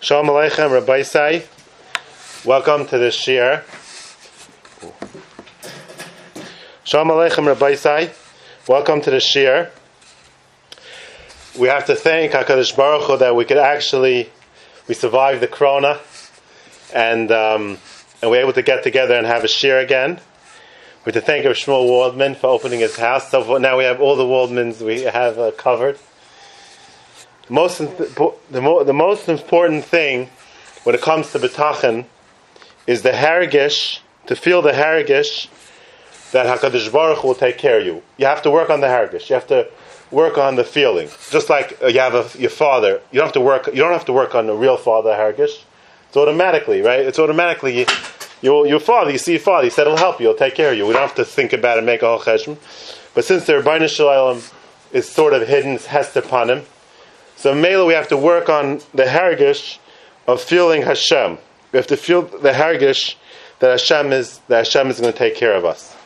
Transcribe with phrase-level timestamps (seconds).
[0.00, 1.44] Shalom Aleichem, Rabbi Sai.
[2.44, 3.62] Welcome to the Shir.
[6.84, 8.10] Shalom Aleichem, Rabbi Sai.
[8.66, 9.70] Welcome to the Shir.
[11.58, 14.30] We have to thank HaKadosh Baruch Hu that we could actually,
[14.88, 16.00] we survived the Corona
[16.92, 17.78] and, um,
[18.22, 20.18] and we're able to get together and have a Shir again.
[21.04, 23.30] We have to thank Shmuel Waldman for opening his house.
[23.30, 25.98] So now we have all the Waldmans we have uh, covered
[27.50, 30.30] most the, the most important thing
[30.84, 32.06] when it comes to bitochon
[32.86, 35.48] is the hergesh to feel the hergesh
[36.32, 38.02] that Hakadosh Baruch will take care of you.
[38.16, 39.28] You have to work on the hergesh.
[39.28, 39.68] You have to
[40.10, 41.08] work on the feeling.
[41.30, 43.66] Just like uh, you have a, your father, you don't have to work.
[43.66, 45.62] You don't have to work on the real father hergesh.
[46.08, 47.00] It's automatically right.
[47.00, 47.86] It's automatically.
[48.42, 50.72] Your, your father, you see your father, he said he'll help you, he'll take care
[50.72, 50.86] of you.
[50.86, 52.56] We don't have to think about it make a whole cheshbon.
[53.14, 54.40] But since the Rabbi Shalom
[54.92, 56.62] is sort of hidden, hest upon him,
[57.40, 59.78] so Mela, we have to work on the hergesh
[60.26, 61.38] of feeling Hashem.
[61.72, 63.14] We have to feel the hergesh
[63.60, 65.96] that Hashem is that Hashem is going to take care of us.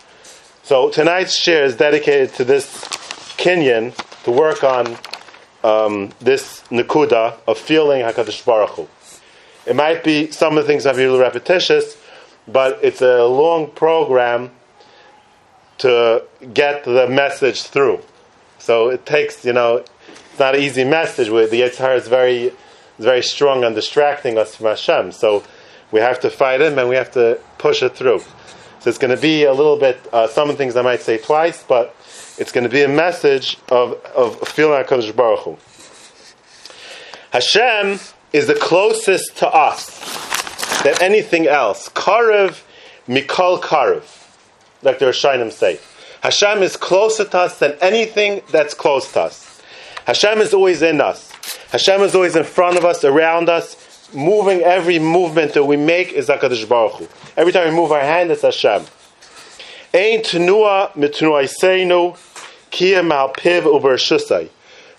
[0.62, 2.72] So tonight's share is dedicated to this
[3.36, 4.96] Kenyan to work on
[5.64, 8.88] um, this nakuda of feeling Hakadosh Baruch Hu.
[9.66, 11.96] It might be some of the things be a little repetitious,
[12.46, 14.52] but it's a long program
[15.78, 16.22] to
[16.52, 18.00] get the message through.
[18.58, 19.84] So it takes, you know,
[20.34, 21.28] it's not an easy message.
[21.28, 22.52] The Yitzhar is very,
[22.98, 25.12] very strong on distracting us from Hashem.
[25.12, 25.44] So
[25.92, 28.18] we have to fight him and we have to push it through.
[28.80, 31.62] So it's going to be a little bit, uh, some things I might say twice,
[31.62, 31.94] but
[32.36, 35.56] it's going to be a message of, of feeling HaKadosh Baruch Hu.
[37.30, 38.00] Hashem
[38.32, 41.88] is the closest to us than anything else.
[41.90, 42.60] Karev
[43.06, 44.02] mikol karev,
[44.82, 45.78] like the Rishonim say.
[46.24, 49.53] Hashem is closer to us than anything that's close to us.
[50.06, 51.32] Hashem is always in us.
[51.70, 56.12] Hashem is always in front of us, around us, moving every movement that we make
[56.12, 57.08] is HaKadosh Baruch Hu.
[57.36, 58.84] Every time we move our hand, it's Hashem.
[59.94, 62.18] Ein tenua mitnuaiseinu
[62.70, 64.50] kiyam al piv uber shusai.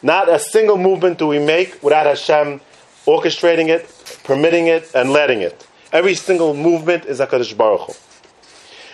[0.02, 2.60] Not a single movement do we make without Hashem
[3.06, 5.68] orchestrating it, permitting it, and letting it.
[5.92, 7.94] Every single movement is HaKadosh Baruch Hu.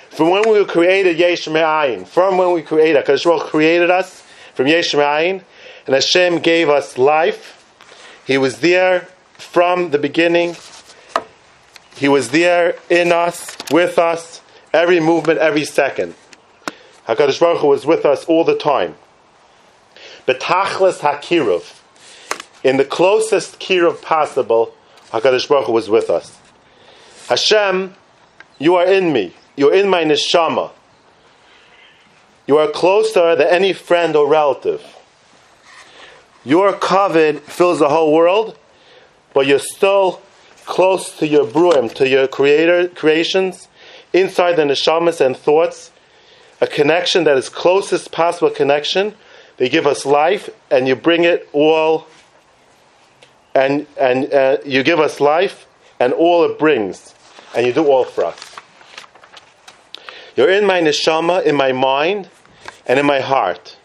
[0.09, 3.89] From when we were created, Yesh Me'ayin, from when we created, HaKadosh Baruch Hu created
[3.89, 4.21] us,
[4.53, 5.41] from Yesh Me'ayin,
[5.91, 7.67] and Hashem gave us life.
[8.25, 10.55] He was there from the beginning.
[11.97, 14.41] He was there in us, with us,
[14.71, 16.15] every movement, every second.
[17.09, 18.95] HaKadosh Baruch Hu was with us all the time.
[20.25, 21.81] Betachlis HaKiruv.
[22.63, 24.73] In the closest Kiruv possible,
[25.09, 26.39] HaKadosh Baruch Hu was with us.
[27.27, 27.95] Hashem,
[28.59, 29.33] you are in me.
[29.57, 30.71] You're in my neshama.
[32.47, 34.99] You are closer than any friend or relative.
[36.43, 38.57] Your covet fills the whole world,
[39.33, 40.21] but you're still
[40.65, 43.67] close to your bruim, to your creator creations,
[44.13, 45.91] inside the neshamas and thoughts,
[46.59, 49.13] a connection that is closest possible connection.
[49.57, 52.07] They give us life, and you bring it all,
[53.53, 55.67] and and uh, you give us life,
[55.99, 57.13] and all it brings,
[57.55, 58.55] and you do all for us.
[60.35, 62.29] You're in my neshama, in my mind,
[62.87, 63.77] and in my heart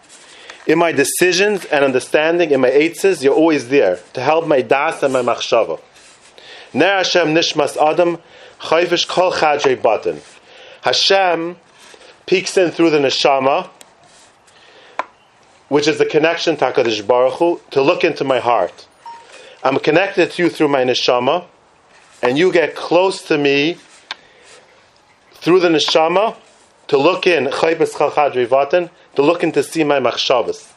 [0.66, 5.02] in my decisions and understanding, in my eitzes, you're always there to help my das
[5.02, 5.80] and my machshava.
[6.74, 8.18] Ner Hashem nishmas adam
[8.60, 10.20] chayvish kol chadrei button.
[10.82, 11.56] Hashem
[12.26, 13.68] peeks in through the neshama,
[15.68, 18.88] which is the connection to Hakadosh Baruch Hu, to look into my heart.
[19.62, 21.44] I'm connected to you through my neshama,
[22.22, 23.78] and you get close to me
[25.32, 26.36] through the neshama
[26.88, 30.72] to look in chayvish kol chadrei button to look in to see my machshavas,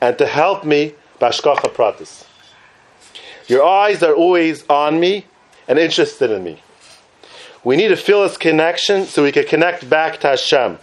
[0.00, 2.24] and to help me bashkacha pratis.
[3.46, 5.26] Your eyes are always on me
[5.68, 6.62] and interested in me.
[7.62, 10.78] We need to feel this connection so we can connect back to Hashem.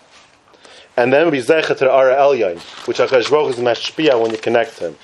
[0.97, 4.97] And then we zeichet Ara Elyon, which HaKadosh is mashpia when you connect to Him.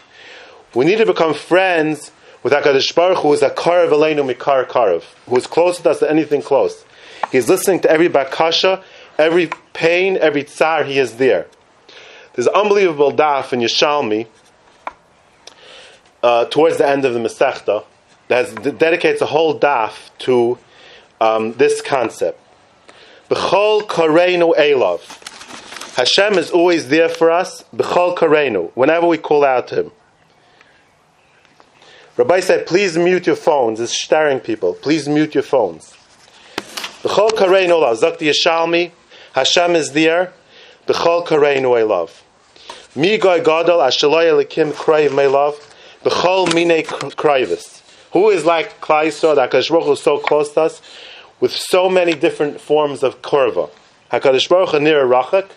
[0.75, 2.11] We need to become friends
[2.43, 5.99] with HaKadosh Baruch who is a karav aleinu mikar karav, who is closer to us
[5.99, 6.83] than anything close.
[7.31, 8.83] He's listening to every bakasha,
[9.17, 11.47] every pain, every tsar, He is there.
[12.33, 14.27] There's unbelievable daf in Yishalmi
[16.21, 17.83] uh, towards the end of the Masechta
[18.27, 20.57] that, has, dedicates a whole daf to
[21.19, 22.39] um, this concept.
[23.29, 25.95] B'chol kareinu elav.
[25.95, 27.63] Hashem is always there for us.
[27.75, 28.71] B'chol kareinu.
[28.75, 29.91] Whenever we call out to Him.
[32.17, 33.79] Rabbi said, please mute your phones.
[33.79, 34.73] It's staring people.
[34.73, 35.95] Please mute your phones.
[37.01, 37.99] B'chol kareinu elav.
[37.99, 38.91] Zakti Yishalmi.
[39.37, 40.33] Hashem is there.
[40.87, 42.09] B'chol kareinu elav.
[42.95, 45.53] Mi goy gadol ashaloi elikim krayv meilav
[46.03, 47.83] B'chol mine krivis.
[48.13, 50.81] Who is like Klai Yisrael, that HaKadosh Baruch Hu is so close to us,
[51.39, 53.69] with so many different forms of korva.
[54.11, 55.51] HaKadosh Baruch Hu near rachak,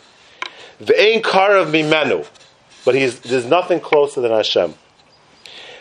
[0.82, 2.28] V'ein karav mimenu,
[2.84, 4.74] but he's, there's nothing closer than Hashem.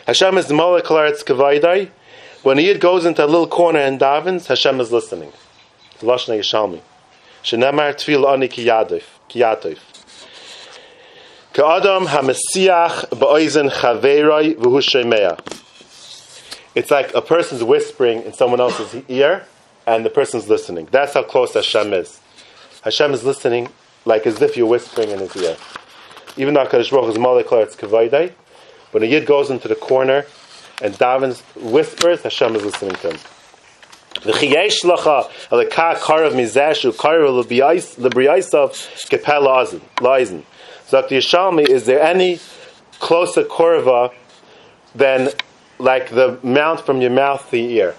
[0.06, 1.90] Hashem is Molech Laretz Kavaydai.
[2.44, 5.32] When Yid goes into a little corner and davens, Hashem is listening.
[6.00, 6.80] Lashna Yishalmi.
[16.74, 19.46] It's like a person's whispering in someone else's ear,
[19.86, 20.88] and the person's listening.
[20.90, 22.20] That's how close Hashem is.
[22.82, 23.68] Hashem is listening
[24.04, 25.56] like as if you're whispering in his ear.
[26.36, 28.32] Even though HaKadosh Baruch Hu is Malek it's Kavaydai,
[28.92, 30.26] when a Yid goes into the corner
[30.80, 33.18] and davens whispers, Hashem is listening to him.
[34.14, 38.70] V'chiyesh lacha aleka karav mizeshu karav l'briyaisav
[39.08, 40.42] kepel.
[40.86, 42.40] So the Yishalmi, is there any
[42.98, 44.12] closer korva
[44.94, 45.30] than
[45.78, 47.94] like the mount from your mouth to your ear?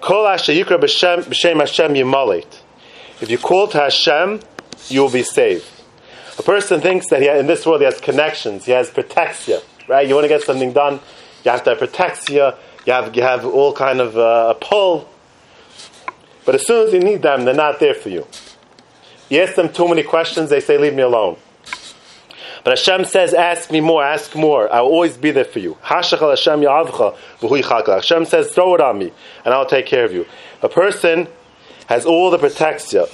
[0.00, 2.60] Kol yikra b'shem Hashem yimalit.
[3.20, 4.40] If you call to Hashem,
[4.88, 5.64] you will be saved.
[6.38, 10.06] A person thinks that he, in this world he has connections, he has protexia, right?
[10.06, 11.00] You want to get something done,
[11.44, 15.08] you have to have protexia, you have, you have all kind of uh, a pull.
[16.44, 18.26] But as soon as you need them, they're not there for you.
[19.28, 21.36] You ask them too many questions, they say, leave me alone.
[22.62, 24.72] But Hashem says, ask me more, ask more.
[24.72, 25.76] I'll always be there for you.
[25.82, 26.18] Hashem
[28.24, 29.12] says, throw it on me,
[29.44, 30.26] and I'll take care of you.
[30.62, 31.28] A person
[31.88, 33.06] has all the protection.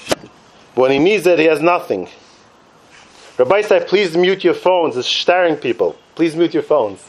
[0.74, 2.08] When he needs it, he has nothing.
[3.38, 4.96] Rabbi said, please mute your phones.
[4.96, 5.96] It's staring people.
[6.14, 7.02] Please mute your phones.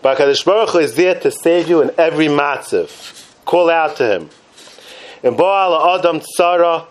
[0.00, 3.44] But HaKadosh Baruch Hu is there to save you in every matziv.
[3.44, 4.30] Call out to him.
[5.22, 6.86] In Bo'al Adam Tzara,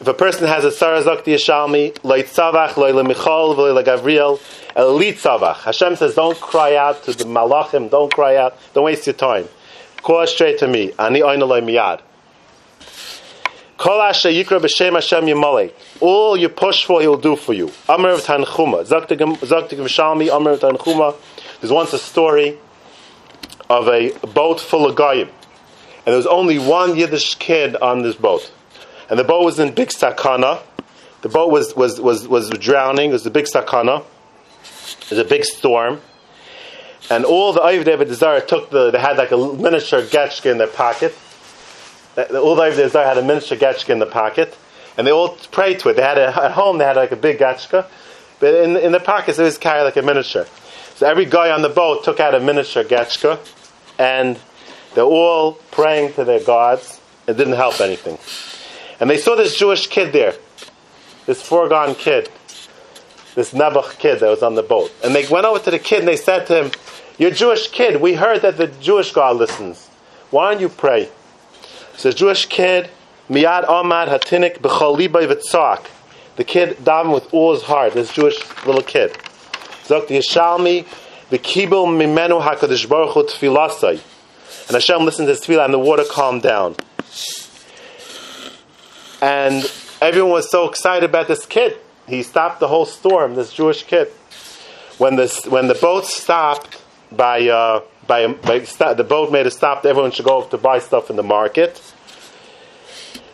[0.00, 4.40] if a person has a Tzara Zakti Yishalmi, Lo Yitzavach, Lo Michal, Lo Gavriel,
[4.74, 5.56] El Litzavach.
[5.58, 9.48] Hashem says, don't cry out to the Malachim, don't cry out, don't waste your time.
[10.02, 10.92] Call straight to me.
[10.98, 12.00] Ani oinaloi miyad.
[13.76, 15.72] Kol asher yikra b'shem Hashem yimalei.
[16.00, 17.70] All you push for, He will do for you.
[17.88, 18.84] Amr of Tanchuma.
[18.84, 21.14] Zaktik v'shalmi, Amr of Tanchuma.
[21.62, 22.58] There's once a story
[23.70, 25.28] of a boat full of goyim.
[25.28, 28.52] And there was only one Yiddish kid on this boat.
[29.08, 30.60] And the boat was in big sakana.
[31.22, 33.08] The boat was, was, was, was drowning.
[33.08, 34.04] It was a big sakana.
[35.02, 36.02] It was a big storm
[37.10, 40.58] and all the Ayv David Zara took the, they had like a miniature getchka in
[40.58, 41.14] their pocket.
[42.16, 44.56] All the Ayv Zara had a miniature getchka in the pocket,
[44.96, 45.96] and they all prayed to it.
[45.96, 47.86] They had a, at home they had like a big getchka,
[48.40, 50.46] but in, in their pockets they always carry like a miniature.
[51.02, 53.40] So every guy on the boat took out a miniature getchka,
[53.98, 54.38] and
[54.94, 57.00] they're all praying to their gods.
[57.26, 58.18] It didn't help anything.
[59.00, 60.34] And they saw this Jewish kid there,
[61.26, 62.30] this foregone kid,
[63.34, 64.92] this Nebuch kid that was on the boat.
[65.02, 66.70] And they went over to the kid and they said to him,
[67.18, 68.00] you're Jewish kid.
[68.00, 69.88] We heard that the Jewish God listens.
[70.30, 71.10] Why don't you pray?
[71.96, 72.90] So the Jewish kid,
[73.28, 75.84] Miyad Ahmad Hatinik B'chalibay V'tzak.
[76.36, 79.18] The kid davened with all his heart, this Jewish little kid.
[79.92, 80.86] Zok the Yishalmi,
[81.30, 84.00] V'kibel Mimenu HaKadosh Baruch Hu Tfilasai.
[84.68, 86.76] And Hashem listened to his tefillah and the water calmed down.
[89.20, 91.76] And everyone was so excited about this kid.
[92.08, 94.08] He stopped the whole storm, this Jewish kid.
[94.96, 96.80] When, this, when the boat stopped,
[97.14, 99.84] by, uh, by, by the boat made a stop.
[99.84, 101.80] Everyone should go to buy stuff in the market.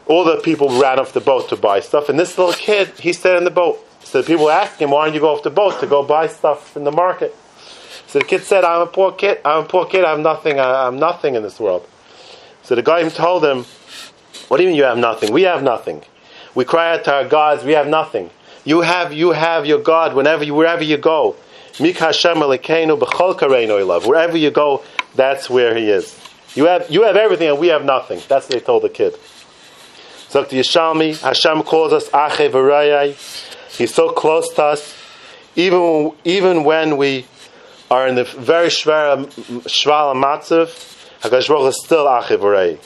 [0.07, 3.13] All the people ran off the boat to buy stuff, and this little kid, he
[3.13, 3.85] stayed in the boat.
[4.09, 6.29] So the people asked him, "Why don't you go off the boat to go buy
[6.29, 7.37] stuff in the market?"
[8.07, 9.39] So the kid said, "I'm a poor kid.
[9.45, 10.03] I'm a poor kid.
[10.03, 10.59] I have nothing.
[10.59, 11.87] I, am nothing in this world."
[12.63, 13.67] So the guy told him,
[14.49, 15.31] "What do you mean you have nothing?
[15.31, 16.05] We have nothing.
[16.55, 17.65] We cry out to our gods.
[17.65, 18.31] We have nothing.
[18.65, 21.37] You have you have your God whenever you wherever you go.
[21.79, 22.57] Wherever
[24.37, 24.83] you go,
[25.15, 26.19] that's where he is.
[26.55, 28.21] You have, you have everything and we have nothing.
[28.27, 29.15] That's what they told the kid.
[30.29, 32.51] So the Yishalmi, Hashem calls us Ache.
[33.79, 34.95] He's so close to us.
[35.55, 37.27] Even, even when we
[37.91, 39.27] are in the very um,
[39.67, 40.67] shvala matzav,
[41.23, 42.79] HaKadosh Baruch is still V'rayai.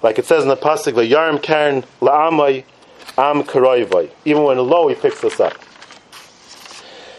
[0.00, 2.64] Like it says in the Pasuk, Yarim Karen La'amai
[3.18, 4.10] Am Karoivai.
[4.24, 5.54] Even when low, he picks us up.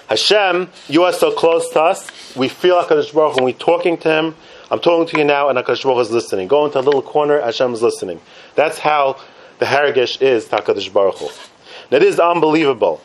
[0.07, 2.35] Hashem, you are so close to us.
[2.35, 4.35] We feel HaKadosh Baruch when we're talking to Him.
[4.71, 6.47] I'm talking to you now, and HaKadosh Baruch is listening.
[6.47, 8.21] Go into a little corner, Hashem is listening.
[8.55, 9.19] That's how
[9.59, 11.52] the Hergesh is HaKadosh Baruch Hu.
[11.93, 13.03] That is unbelievable.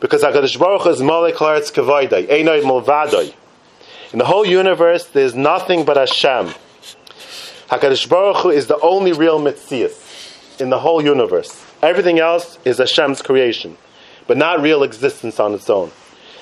[0.00, 3.34] Because HaKadosh Baruch is Malek Laretz Kavaydai, Einoi Mulvadai.
[4.14, 6.54] In the whole universe, there's nothing but Hashem.
[7.68, 11.66] HaKadosh Baruch Hu is the only real Mitzias in the whole universe.
[11.82, 13.76] Everything else is Hashem's creation,
[14.26, 15.90] but not real existence on its own.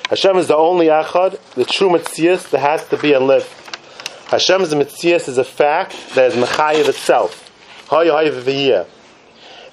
[0.09, 3.49] Hashem is the only Echad, the true Metzias that has to be and live.
[4.29, 7.51] Hashem's Metzias is a fact that is Mechayiv itself.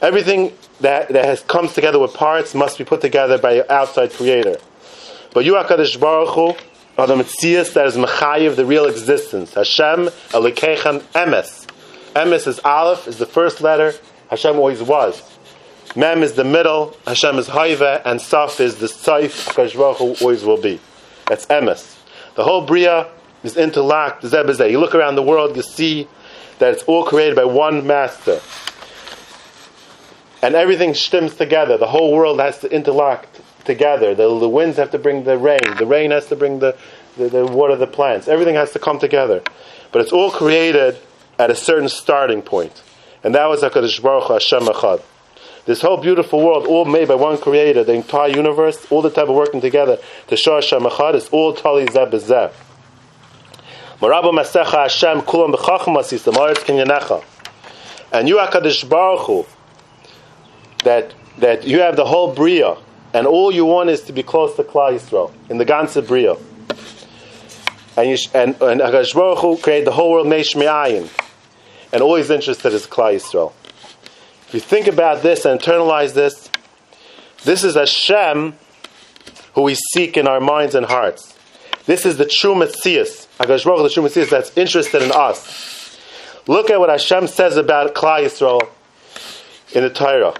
[0.01, 4.11] Everything that, that has comes together with parts must be put together by your outside
[4.11, 4.57] creator.
[5.33, 6.53] But you HaKadosh Baruch Hu
[6.97, 9.53] are the Metzias that is Mechayiv, the real existence.
[9.53, 11.67] Hashem, Elikechan, Emes.
[12.13, 13.93] Emes is Aleph, is the first letter.
[14.29, 15.21] Hashem always was.
[15.95, 20.15] Mem is the middle, Hashem is Haiva, and Saf is the Saif, HaKadosh Baruch Hu
[20.21, 20.79] always will be.
[21.27, 21.97] That's Emes.
[22.35, 23.09] The whole Bria
[23.43, 24.71] is interlocked, Zebazeh.
[24.71, 26.07] You look around the world, you see
[26.59, 28.39] that it's all created by one master.
[30.41, 31.77] And everything stims together.
[31.77, 33.27] The whole world has to interlock
[33.65, 34.15] together.
[34.15, 35.59] The, the winds have to bring the rain.
[35.77, 36.77] The rain has to bring the,
[37.17, 38.27] the, the water the plants.
[38.27, 39.41] Everything has to come together.
[39.91, 40.97] But it's all created
[41.37, 42.83] at a certain starting point.
[43.23, 45.01] And that was HaKadosh Baruch Hashem Echad.
[45.65, 49.27] This whole beautiful world, all made by one creator, the entire universe, all the type
[49.27, 52.51] of working together to show Hashem Echad, is all Tali Zeb Zeb.
[53.99, 57.23] Marabu Masecha Hashem Kulam B'chachmas Yisam Aretz Kinyanecha.
[58.11, 59.45] And you HaKadosh Baruch Hu,
[60.83, 62.77] that, that you have the whole Bria,
[63.13, 66.35] and all you want is to be close to Klal Yisrael, in the Ganze Bria.
[67.97, 71.09] And, you, and, and HaKadosh Baruch Hu created the whole world Neish Me'ayin.
[71.91, 73.53] And all he's interested is Klal Yisrael.
[74.47, 76.49] If you think about this and internalize this,
[77.43, 78.53] this is Hashem
[79.53, 81.35] who we seek in our minds and hearts.
[81.85, 85.97] This is the true Messias, HaKadosh Baruch Hu, the true Messias that's interested in us.
[86.47, 88.69] Look at what Hashem says about Klal Yisrael
[89.73, 90.35] in the Torah.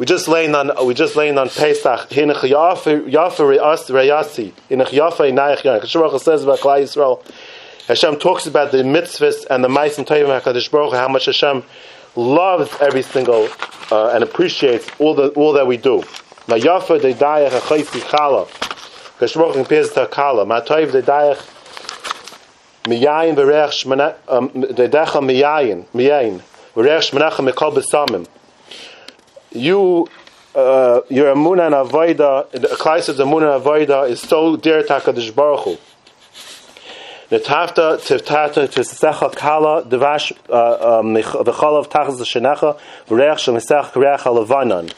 [0.00, 2.08] We just laying on we just laying on Pesach.
[2.08, 4.50] Yafer re'as reyasi.
[4.70, 5.78] Hinach yafer inayach yon.
[5.78, 7.22] Hashem says about Klal Yisrael.
[7.86, 11.62] Hashem talks about the mitzvahs and the ma'asim tayim Hakadosh Baruch how much Hashem
[12.16, 13.50] loves every single
[13.92, 15.98] uh, and appreciates all the all that we do.
[16.48, 18.48] Ma yafer de dayach achaysi chala.
[19.18, 20.46] Hakadosh Baruch compares to kala.
[20.46, 21.46] Ma toiv de dayach
[22.84, 26.40] miyayin v'reach shmana um, de miyayin miyayin
[26.74, 28.26] v'reach shmanachem mikol besamim
[29.52, 30.08] you
[30.54, 35.34] uh, your Amunah and Avoida, the Klaisa's Amunah and Avoida is so dear to HaKadosh
[35.34, 35.78] Baruch Hu.
[37.30, 44.92] Netafta tivtata tisecha kala devash uh, um, v'chalav tachas shenecha v'reach shemesech reach halavanan.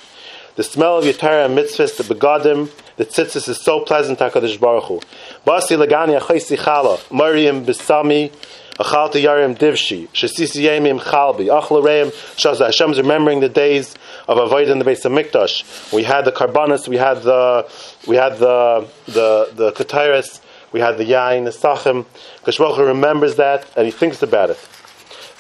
[0.56, 4.58] The smell of your Torah and mitzvahs, the begadim, the tzitzis is so pleasant HaKadosh
[4.58, 5.00] Baruch Hu.
[5.46, 8.32] Basi lagani achaysi chala, Mariam bisami,
[8.78, 12.66] achalta yarim divshi, shesisi yemim chalbi, achla reim, shazah.
[12.66, 13.94] Hashem is remembering the days
[14.28, 15.92] of avoid in the base of Mikdash.
[15.92, 17.68] We had the karbanis, we had the
[18.06, 20.40] we had the the the kataris,
[20.72, 22.06] we had the yain, the sachim.
[22.44, 24.68] Kashbaruch remembers that and he thinks about it.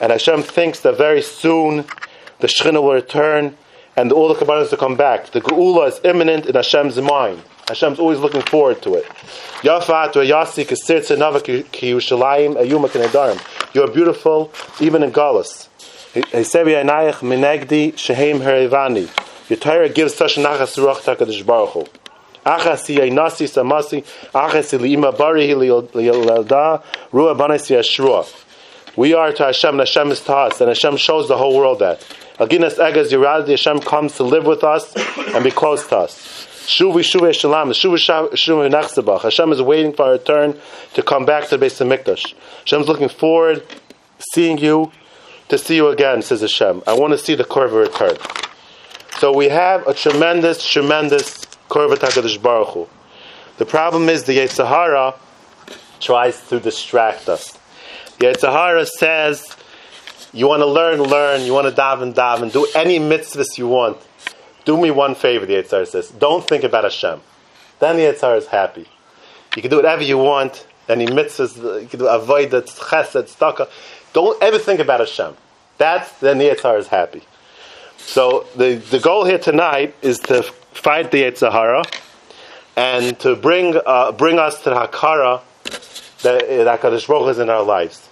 [0.00, 1.84] And Hashem thinks that very soon
[2.40, 3.56] the Shechina will return
[3.96, 5.30] and all the karbanis will come back.
[5.30, 7.42] The Geula is imminent in Hashem's mind.
[7.72, 9.04] Hashem's always looking forward to it.
[9.64, 10.66] Yafat yasi
[13.74, 15.68] You are beautiful even in Galus.
[19.48, 21.88] Your Torah gives such nachas ruach takadish baruch.
[22.44, 28.28] Achasi Einasi Samasi Achasi Liima Bari Liyalda Ruah Banasi Yeshua.
[28.96, 31.78] We are to Hashem and Hashem is to us and Hashem shows the whole world
[31.78, 32.00] that.
[32.38, 34.94] Aginas Egas Yeradi Hashem comes to live with us
[35.34, 36.51] and be close to us.
[36.66, 37.96] Shuvi Shuvi Shalom, Shuvi
[38.32, 39.22] Shuvi Nachzabach.
[39.22, 40.58] Hashem is waiting for our turn
[40.94, 42.34] to come back to the base of Mikdash.
[42.66, 43.64] Is looking forward,
[44.32, 44.92] seeing you,
[45.48, 46.82] to see you again, says Hashem.
[46.86, 48.16] I want to see the Korva return.
[49.18, 52.88] So we have a tremendous, tremendous Korva Takadish Baruch Hu.
[53.58, 55.16] The problem is the Yetzirah
[56.00, 57.58] tries to distract us.
[58.18, 59.56] The Yetzirah says,
[60.32, 63.98] you want to learn, learn, you want to daven, daven, do any mitzvahs you want.
[64.64, 66.10] Do me one favor, the Yetzirah says.
[66.10, 67.20] Don't think about Hashem.
[67.80, 68.86] Then the Yetzirah is happy.
[69.56, 73.68] You can do whatever you want, any mitzvahs, you can do avoid chesed, tzedakah.
[74.12, 75.36] Don't ever think about Hashem.
[75.78, 77.22] That's then the Yitzhar is happy.
[77.98, 81.84] So the, the goal here tonight is to fight the Yitzhara
[82.76, 85.42] and to bring uh, bring us to the Hakara
[86.22, 88.08] that, that Kadosh Baruch is in our lives.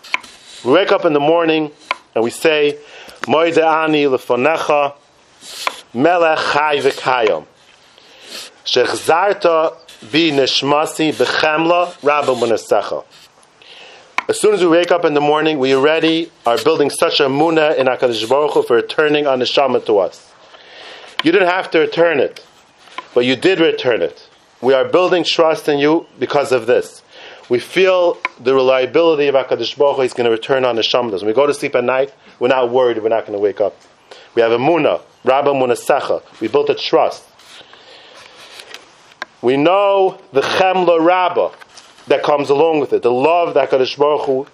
[0.64, 1.70] We wake up in the morning
[2.14, 2.78] and we say,
[3.22, 4.94] Moide ani lefonecha
[5.94, 7.46] melech chai v'kayom
[8.64, 9.76] shechzarta
[10.12, 13.04] bi neshmasi b'chemla rabba munasecha
[14.30, 17.24] as soon as we wake up in the morning, we already are building such a
[17.24, 20.32] muna in HaKadosh Baruch Hu for returning on the Shama to us.
[21.24, 22.46] You didn't have to return it,
[23.12, 24.28] but you did return it.
[24.60, 27.02] We are building trust in you because of this.
[27.48, 31.10] We feel the reliability of HaKadosh Baruch Hu is going to return on the Shama.
[31.10, 33.60] When we go to sleep at night, we're not worried we're not going to wake
[33.60, 33.74] up.
[34.34, 36.22] We have a muna, Rabba Munasecha.
[36.40, 37.24] We built a trust.
[39.42, 41.50] We know the chemla rabba
[42.06, 44.46] that comes along with it, the love that Kadosh Baruch Hu,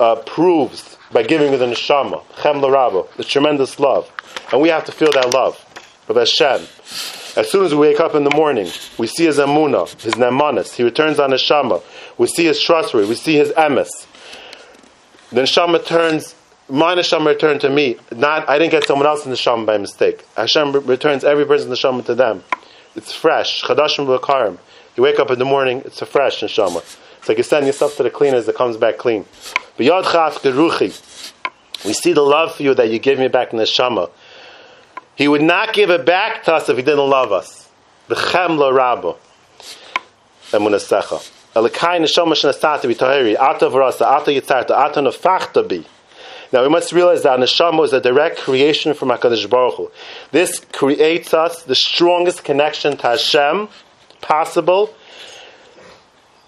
[0.00, 4.10] uh, proves by giving you the neshama, chemla rabba, the tremendous love,
[4.52, 5.64] and we have to feel that love
[6.08, 6.66] of Hashem.
[7.36, 10.74] As soon as we wake up in the morning, we see his amuna, his nemanis.
[10.74, 11.82] He returns on neshama.
[12.16, 13.08] We see his trustworthy.
[13.08, 13.88] We see his emes.
[15.30, 16.34] The neshama turns.
[16.70, 17.96] My neshama returned to me.
[18.14, 20.26] Not I didn't get someone else in the neshama by mistake.
[20.36, 22.44] Hashem returns every person in the neshama to them.
[22.94, 23.62] It's fresh.
[23.62, 24.58] Chadashim v'karim.
[24.94, 26.78] You wake up in the morning, it's a fresh neshama.
[27.18, 29.24] It's like you send yourself to the cleaners, it comes back clean.
[29.78, 30.44] Chaf.
[30.44, 34.10] We see the love for you that you give me back in the neshama.
[35.14, 37.68] He would not give it back to us if he didn't love us.
[38.08, 39.14] The chemla rabba.
[40.50, 41.22] Emunasecha.
[41.54, 43.36] Elikai neshama shenasata b'tahiri.
[43.38, 45.84] Ata v'rasa, ata yitzarta, ata nefachta bi.
[46.50, 49.90] Now we must realize that neshama is a direct creation from HaKadosh Baruch Hu.
[50.30, 53.68] This creates us the strongest connection to Hashem
[54.22, 54.94] possible.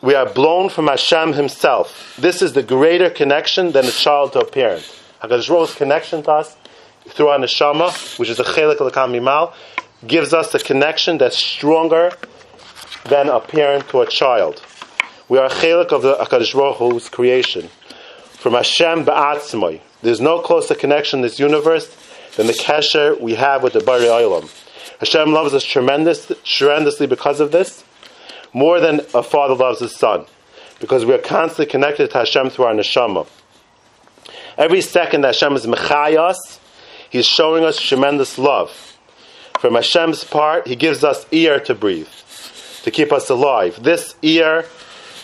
[0.01, 2.17] We are blown from Hashem Himself.
[2.19, 4.85] This is the greater connection than a child to a parent.
[5.23, 6.57] HaKadosh Baruch Hu's connection to us
[7.09, 9.53] through our neshama, which is a chelik the
[10.07, 12.11] gives us a connection that's stronger
[13.05, 14.63] than a parent to a child.
[15.29, 17.69] We are chelik of the HaKadosh Baruch Hu's creation.
[18.39, 19.83] From Hashem ba'atzmai.
[20.03, 21.95] There's no closer connection in this universe
[22.37, 24.51] than the kesher we have with the Bari Olam.
[24.99, 27.85] Hashem loves us tremendous, tremendously because of this,
[28.53, 30.27] more than a father loves his son,
[30.79, 33.27] because we are constantly connected to Hashem through our neshama.
[34.59, 36.59] Every second that Hashem is mechayas,
[37.09, 38.97] He's showing us tremendous love.
[39.59, 42.09] From Hashem's part, He gives us ear to breathe,
[42.85, 43.83] to keep us alive.
[43.83, 44.67] This ear,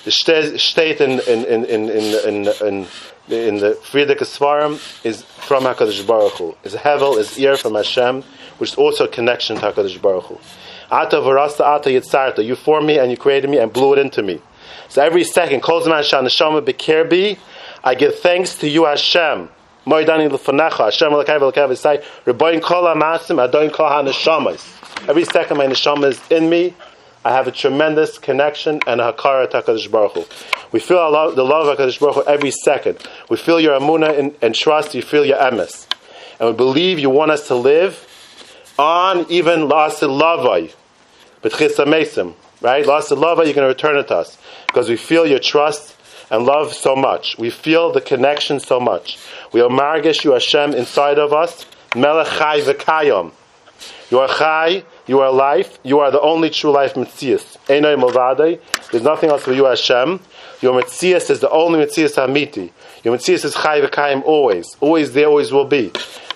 [0.05, 2.87] the state in in in in in, in, in
[3.29, 6.57] the Frierdiker Sfarim is from Hakadosh Baruch Hu.
[6.65, 8.23] Is hevel is ear from Hashem,
[8.59, 10.39] which is also a connection to Hakadosh Baruch Hu.
[10.91, 12.45] Ata varasta ata yitzarta.
[12.45, 14.41] You formed me and you created me and blew it into me.
[14.89, 17.39] So every second, kol zman shanashama bekirbi,
[17.83, 19.49] I give thanks to you, Hashem.
[19.85, 25.09] Moidani l'fanecha, Hashem l'kai v'lkai v'sai, Rebbein kol ha'masim, Adoin kol ha'neshamas.
[25.09, 26.75] Every second my neshama is in me,
[27.25, 30.25] I have a tremendous connection and hakara to HaKadosh Baruch Hu.
[30.73, 32.99] We feel the love of HaKadosh Baruch Hu every second.
[33.31, 35.87] We feel your amuna and, and trust, you feel your emes.
[36.39, 38.03] And we believe you want us to live
[38.79, 40.75] on even lasid lavai,
[41.41, 42.85] but chisamesim, right?
[42.85, 44.39] Lasid lavai, you're going to return it to us.
[44.67, 45.97] Because we feel your trust
[46.31, 47.39] and love so much.
[47.39, 49.19] We feel the connection so much.
[49.53, 51.65] We are margish you Hashem inside of us.
[51.95, 53.33] Melech chai v'kayom.
[54.11, 57.57] You are chai, you are life, you are the only true life mitzias.
[57.67, 58.61] Einay movadei.
[58.91, 60.21] There's nothing else for you Hashem.
[60.63, 62.71] Your mitzias is the only mitzias hamiti.
[63.05, 64.77] Your mitzias is chai v'kayim always.
[64.81, 65.93] Always there, always will be.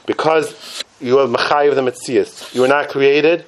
[0.06, 2.54] Because you are mechai of the mitzias.
[2.54, 3.46] You are not created,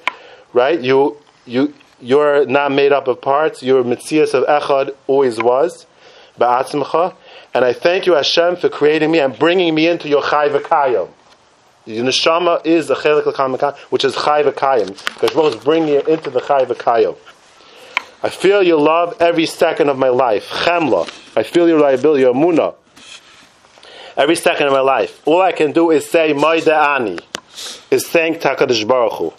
[0.51, 0.79] right?
[0.79, 3.61] You, you, you're not made up of parts.
[3.61, 5.85] Your mitzias of echad always was.
[6.39, 7.15] Ba'atzimcha.
[7.53, 11.09] And I thank you, Hashem, for creating me and bringing me into your chai v'kayim.
[11.85, 14.87] The neshama is the chelik which is chai v'kayim.
[15.13, 17.15] Because Baruch is bringing you into the chai v'kayim.
[18.25, 20.47] I feel your love every second of my life.
[20.47, 21.09] Chemla.
[21.35, 22.75] I feel your liability, your.
[24.15, 25.21] Every second of my life.
[25.27, 27.19] All I can do is say, Moide Ani.
[27.91, 29.33] Is thank Takadish Baruch Hu.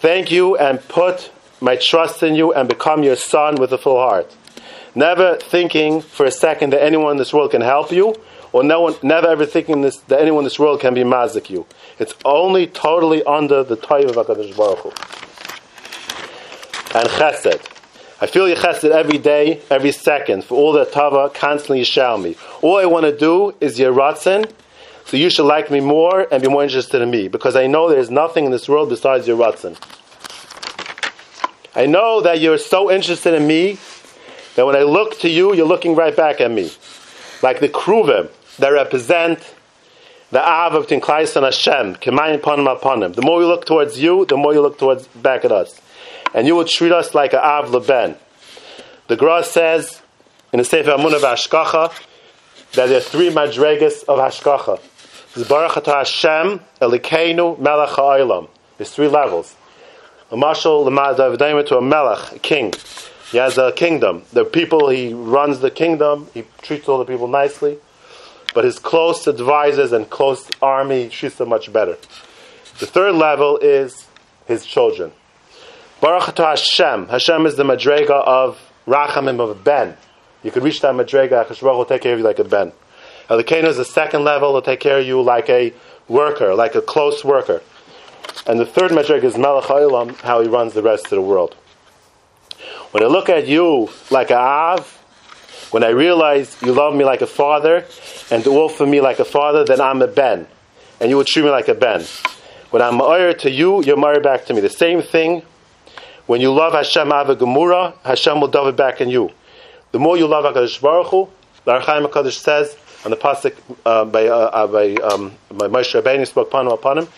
[0.00, 1.30] Thank you and put
[1.60, 4.34] my trust in you and become your son with a full heart.
[4.94, 8.14] Never thinking for a second that anyone in this world can help you,
[8.52, 11.50] or no one, never ever thinking this, that anyone in this world can be mazik
[11.50, 11.66] you.
[11.98, 15.23] It's only totally under the type of HaKadosh Baruch Hu.
[16.94, 17.60] And chesed.
[18.20, 22.16] I feel your chesed every day, every second, for all the tava constantly you shower
[22.16, 22.36] me.
[22.62, 24.48] All I want to do is your ratzin,
[25.04, 27.88] so you should like me more and be more interested in me, because I know
[27.90, 29.76] there's nothing in this world besides your ratzin.
[31.74, 33.78] I know that you're so interested in me
[34.54, 36.70] that when I look to you, you're looking right back at me.
[37.42, 39.54] Like the kruvim that represent
[40.30, 43.14] the Av of Tinklais and Hashem, Kemayin Panim Apanim.
[43.14, 45.80] The more we look towards you, the more you look towards back at us.
[46.34, 48.16] And you will treat us like an Av Leben.
[49.06, 50.02] The Gra says
[50.52, 51.92] in the Sefer Amun of Hashkacha
[52.72, 54.80] that there are three madregas of Hashkacha.
[55.34, 58.48] There's Baruch Hashem, Elikeinu, Melech HaOlam.
[58.76, 59.54] There's three levels.
[60.30, 62.72] A marshal, the to a melech, a king.
[63.30, 64.22] He has a kingdom.
[64.32, 67.78] The people, he runs the kingdom, he treats all the people nicely.
[68.54, 71.96] But his close advisors and close army, treats them much better.
[72.78, 74.06] The third level is
[74.46, 75.12] his children.
[76.04, 77.08] Baruch Hashem.
[77.08, 79.96] Hashem is the madrega of Rachamim of Ben.
[80.42, 82.72] You could reach that madrega, Baruch will take care of you like a Ben.
[83.30, 85.72] Elikenu is the second level, will take care of you like a
[86.06, 87.62] worker, like a close worker.
[88.46, 91.56] And the third madrega is Melech Olam, how he runs the rest of the world.
[92.90, 94.86] When I look at you like a Av,
[95.70, 97.86] when I realize you love me like a father
[98.30, 100.48] and do all for me like a father, then I'm a Ben.
[101.00, 102.04] And you will treat me like a Ben.
[102.68, 104.60] When I'm ma'ir to you, you're ma'ir back to me.
[104.60, 105.42] The same thing,
[106.26, 109.30] when you love Hashem Ava Gemura, Hashem will dove it back in you.
[109.92, 111.28] The more you love HaKadosh Baruch Hu,
[111.64, 116.00] the Archaim HaKadosh says, on the pasuk uh, by, uh, uh, by, um, by Moshe
[116.00, 117.08] Rabbeinu spoke upon him, upon him,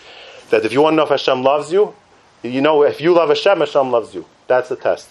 [0.49, 1.95] that if you want to know if Hashem loves you,
[2.43, 4.25] you know if you love Hashem, Hashem loves you.
[4.47, 5.09] That's the test.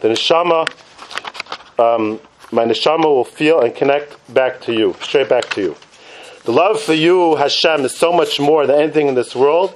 [0.00, 0.68] The neshama,
[1.78, 5.76] um, my neshama will feel and connect back to you, straight back to you.
[6.44, 9.74] The love for you, Hashem, is so much more than anything in this world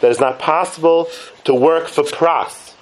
[0.00, 1.08] that it's not possible
[1.44, 2.73] to work for pras,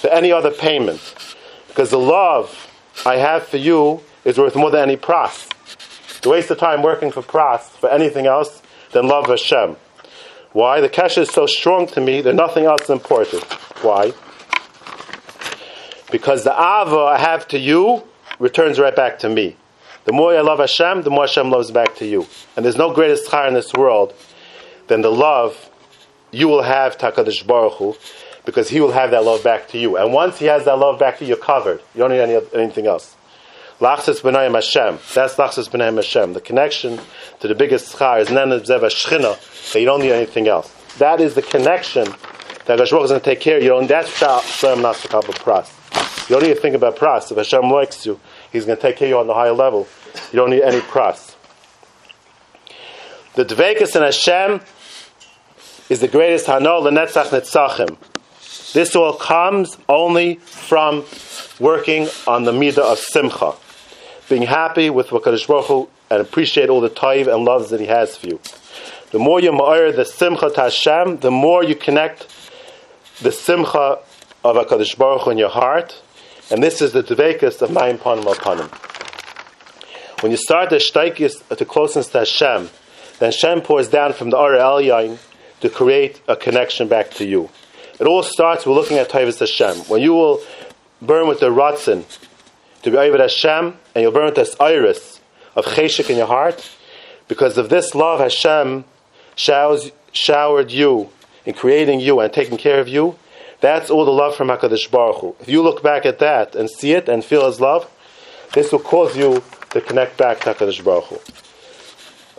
[0.00, 1.36] for any other payment.
[1.68, 2.68] Because the love
[3.04, 5.48] I have for you is worth more than any pras.
[6.22, 9.76] To waste of time working for pras, for anything else than love Hashem.
[10.52, 10.80] Why?
[10.80, 13.44] The kasha is so strong to me that nothing else is important.
[13.82, 14.12] Why?
[16.10, 18.02] Because the ava I have to you
[18.38, 19.56] returns right back to me.
[20.06, 22.26] The more I love Hashem, the more Hashem loves back to you.
[22.56, 24.14] And there's no greatest char in this world
[24.88, 25.70] than the love
[26.32, 27.96] you will have Takadish Baruch Hu,
[28.44, 29.96] because He will have that love back to you.
[29.96, 31.80] And once He has that love back to you, you're covered.
[31.94, 33.16] You don't need any, anything else.
[33.80, 34.98] Lachsis b'nayim Hashem.
[35.14, 36.34] That's lachsis b'nayim Hashem.
[36.34, 37.00] The connection
[37.40, 39.72] to the biggest schar is nenad zev shchina.
[39.72, 40.70] That you don't need anything else.
[40.98, 42.04] That is the connection
[42.66, 43.78] that Hashem is going to take care of you.
[43.78, 46.28] And that's not to cover pras.
[46.28, 47.30] You don't need to think about pras.
[47.30, 48.20] If Hashem likes you,
[48.52, 49.88] He's going to take care of you on the higher level.
[50.30, 51.34] You don't need any pras.
[53.34, 54.60] The dvekas in Hashem
[55.88, 57.96] is the greatest hanol lenetzach netzachim.
[58.72, 61.04] This all comes only from
[61.58, 63.54] working on the midah of simcha,
[64.28, 67.80] being happy with what Kadosh Baruch Hu and appreciate all the taiv and loves that
[67.80, 68.40] He has for you.
[69.10, 72.28] The more you ma'ir the simcha to Hashem, the more you connect
[73.20, 73.98] the simcha
[74.44, 76.00] of Hakadosh Baruch Hu in your heart,
[76.52, 78.70] and this is the dvekas of Mayim Panim Panim.
[80.22, 82.70] When you start the shtaikis to closeness to Hashem,
[83.18, 85.18] then Hashem pours down from the Ara Elyon
[85.60, 87.50] to create a connection back to you.
[88.00, 89.84] It all starts with looking at Taivas Hashem.
[89.84, 90.40] When you will
[91.02, 92.04] burn with the Ratzin
[92.82, 95.20] to be over Hashem, and you'll burn with this iris
[95.54, 96.70] of Cheshik in your heart,
[97.28, 98.84] because of this love Hashem
[99.36, 101.10] showers, showered you
[101.44, 103.16] in creating you and taking care of you,
[103.60, 105.36] that's all the love from HaKadosh Baruch Hu.
[105.40, 107.90] If you look back at that and see it and feel His love,
[108.54, 111.18] this will cause you to connect back to HaKadosh Baruch Hu.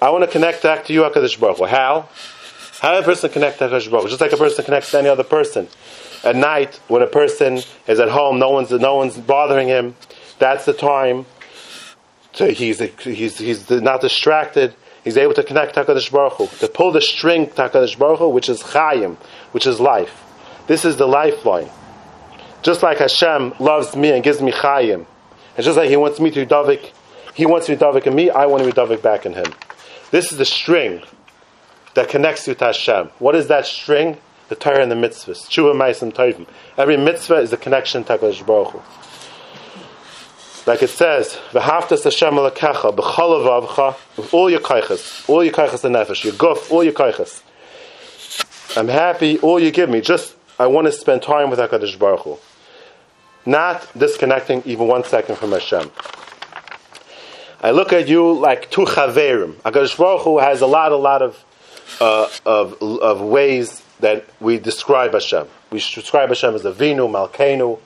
[0.01, 1.65] I want to connect back to you, HaKadosh Baruch Hu.
[1.65, 2.09] How?
[2.81, 4.07] How does a person connect to Hu?
[4.09, 5.67] Just like a person connects to any other person.
[6.23, 9.93] At night, when a person is at home, no one's, no one's bothering him,
[10.39, 11.27] that's the time
[12.33, 14.73] to, he's, he's, he's not distracted.
[15.03, 18.29] He's able to connect HaKadosh Baruch Hu, to pull the string to HaKadosh Baruch Hu,
[18.29, 19.15] which is Chayim,
[19.51, 20.23] which is life.
[20.65, 21.69] This is the lifeline.
[22.63, 25.05] Just like Hashem loves me and gives me Chayim,
[25.55, 26.93] and just like He wants me to davik,
[27.35, 29.53] He wants me to davik in me, I want to be davik back in Him.
[30.09, 31.03] This is the string
[31.93, 33.09] that connects you to Hashem.
[33.19, 34.17] What is that string?
[34.49, 35.47] The Torah and the mitzvahs.
[35.47, 36.47] Tshuva, Ma'asim, Tovim.
[36.77, 38.81] Every mitzvah is the connection to HaKadosh Baruch Hu.
[40.67, 45.83] Like it says, "V'haftas Hashem alakecha b'chol avavcha with all your kaiches, all your kaiches
[45.83, 47.41] and nefesh, your guf, all your kaiches.
[48.77, 50.01] I'm happy, all you give me.
[50.01, 52.37] Just I want to spend time with Hakadosh Baruch Hu,
[53.45, 55.89] not disconnecting even one second from Hashem.
[57.63, 59.53] I look at you like two chaverim.
[59.61, 61.43] Hakadosh Baruch Hu has a lot, a lot of,
[61.99, 65.47] uh, of, of ways that we describe Hashem.
[65.71, 67.79] We describe Hashem as Avinu, Malkeinu,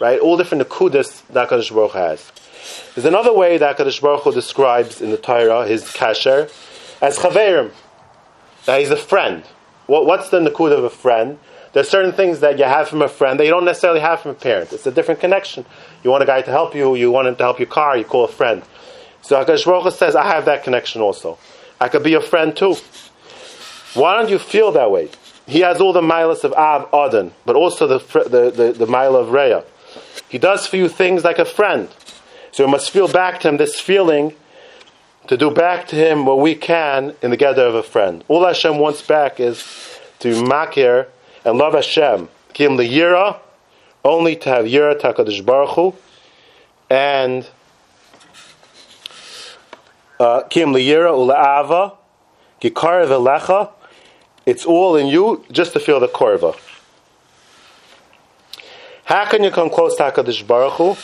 [0.00, 0.18] right?
[0.18, 2.32] All different nekudas that Hakadosh Baruch has.
[2.94, 6.50] There's another way that Hakadosh Baruch Hu describes in the Torah his kasher
[7.00, 7.72] as chaverim.
[8.64, 9.44] That he's a friend.
[9.86, 11.38] What, what's the nakud of a friend?
[11.72, 14.30] There's certain things that you have from a friend that you don't necessarily have from
[14.32, 14.72] a parent.
[14.72, 15.66] It's a different connection.
[16.02, 18.04] You want a guy to help you, you want him to help your car, you
[18.04, 18.62] call a friend.
[19.22, 21.38] So HaKadosh Baruch Hu says, I have that connection also.
[21.80, 22.76] I could be your friend too.
[23.96, 25.08] Why don't you feel that way?
[25.46, 29.16] He has all the milas of Av Adon, but also the, the, the, the mile
[29.16, 29.64] of Reah.
[30.28, 31.88] He does for you things like a friend.
[32.52, 34.34] So you must feel back to him this feeling
[35.28, 38.24] to do back to him what we can in the gather of a friend.
[38.28, 39.64] All Hashem wants back is
[40.20, 41.06] to makir
[41.44, 42.28] and love Hashem.
[42.52, 43.38] Kim the Yira,
[44.04, 45.94] only to have Yira Takadish Baruch Hu,
[46.88, 47.48] and
[50.18, 51.96] uh, Kim the Yira Ula'ava,
[52.60, 53.70] Gikar Velecha,
[54.46, 56.56] it's all in you just to feel the korva.
[59.04, 60.96] How can you come close to HaKadosh Baruch Hu?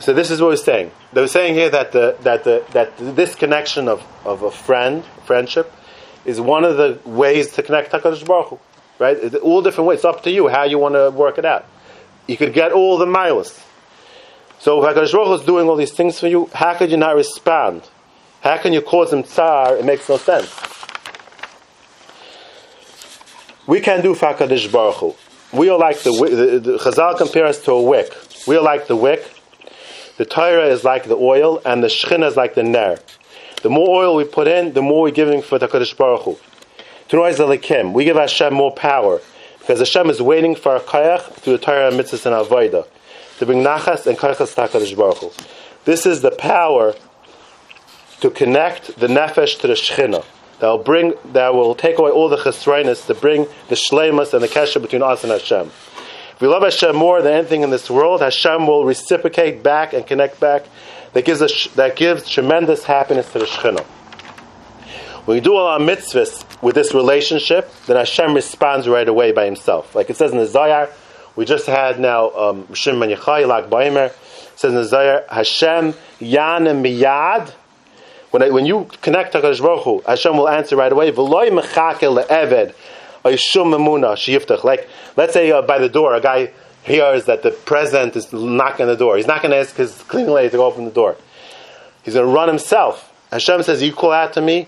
[0.00, 0.90] So this is what we're saying.
[1.12, 5.04] They were saying here that the, that the, that this connection of, of a friend,
[5.24, 5.72] friendship,
[6.24, 8.58] is one of the ways to connect HaKadosh Baruch Hu.
[8.98, 9.34] right?
[9.36, 9.98] All different ways.
[9.98, 11.64] It's up to you how you want to work it out.
[12.26, 13.60] You could get all the miles.
[14.58, 17.14] So HaKadosh Baruch Hu is doing all these things for you, how could you not
[17.16, 17.82] respond?
[18.44, 19.78] How can you cause him tsar?
[19.78, 20.54] It makes no sense.
[23.66, 25.14] We can do for HaKadosh Baruch Hu.
[25.58, 28.12] We are like the, the, the Chazal compares to a wick.
[28.46, 29.24] We are like the wick.
[30.18, 32.98] The Torah is like the oil, and the Shechina is like the ner.
[33.62, 36.36] The more oil we put in, the more we're giving for the Kadosh Baruch Hu.
[37.08, 39.22] To we give Hashem more power
[39.60, 42.86] because Hashem is waiting for our kayach through the Torah and mitzvahs and avodah
[43.38, 45.30] to bring nachas and kayachas to Hakadosh Baruch Hu.
[45.86, 46.94] This is the power
[48.20, 50.24] to connect the nefesh to the shechina.
[50.60, 54.42] That will bring, that will take away all the chesroinus to bring the shleimus and
[54.42, 55.66] the kesher between us and Hashem.
[55.66, 60.06] If we love Hashem more than anything in this world, Hashem will reciprocate back and
[60.06, 60.64] connect back.
[61.12, 63.84] That gives us, that gives tremendous happiness to the shechina.
[65.24, 69.46] When we do all our mitzvahs with this relationship, then Hashem responds right away by
[69.46, 69.94] Himself.
[69.94, 70.90] Like it says in the Zohar,
[71.34, 74.12] we just had now um, Shimon Yechai, Lag Baimer,
[74.56, 77.52] says in the Zohar, Hashem Yanem Miyad.
[78.34, 81.12] When, I, when you connect to HaKadosh Baruch Hu, Hashem will answer right away.
[81.12, 82.02] Mechake
[84.64, 86.50] like, let's say uh, by the door, a guy
[86.82, 89.18] hears that the president is knocking the door.
[89.18, 91.16] He's not going to ask his cleaning lady to open the door.
[92.02, 93.12] He's going to run himself.
[93.30, 94.66] Hashem says, You call out to me,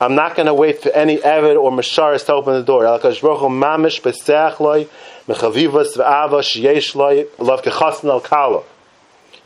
[0.00, 2.82] I'm not going to wait for any Evid or Masharis to open the door.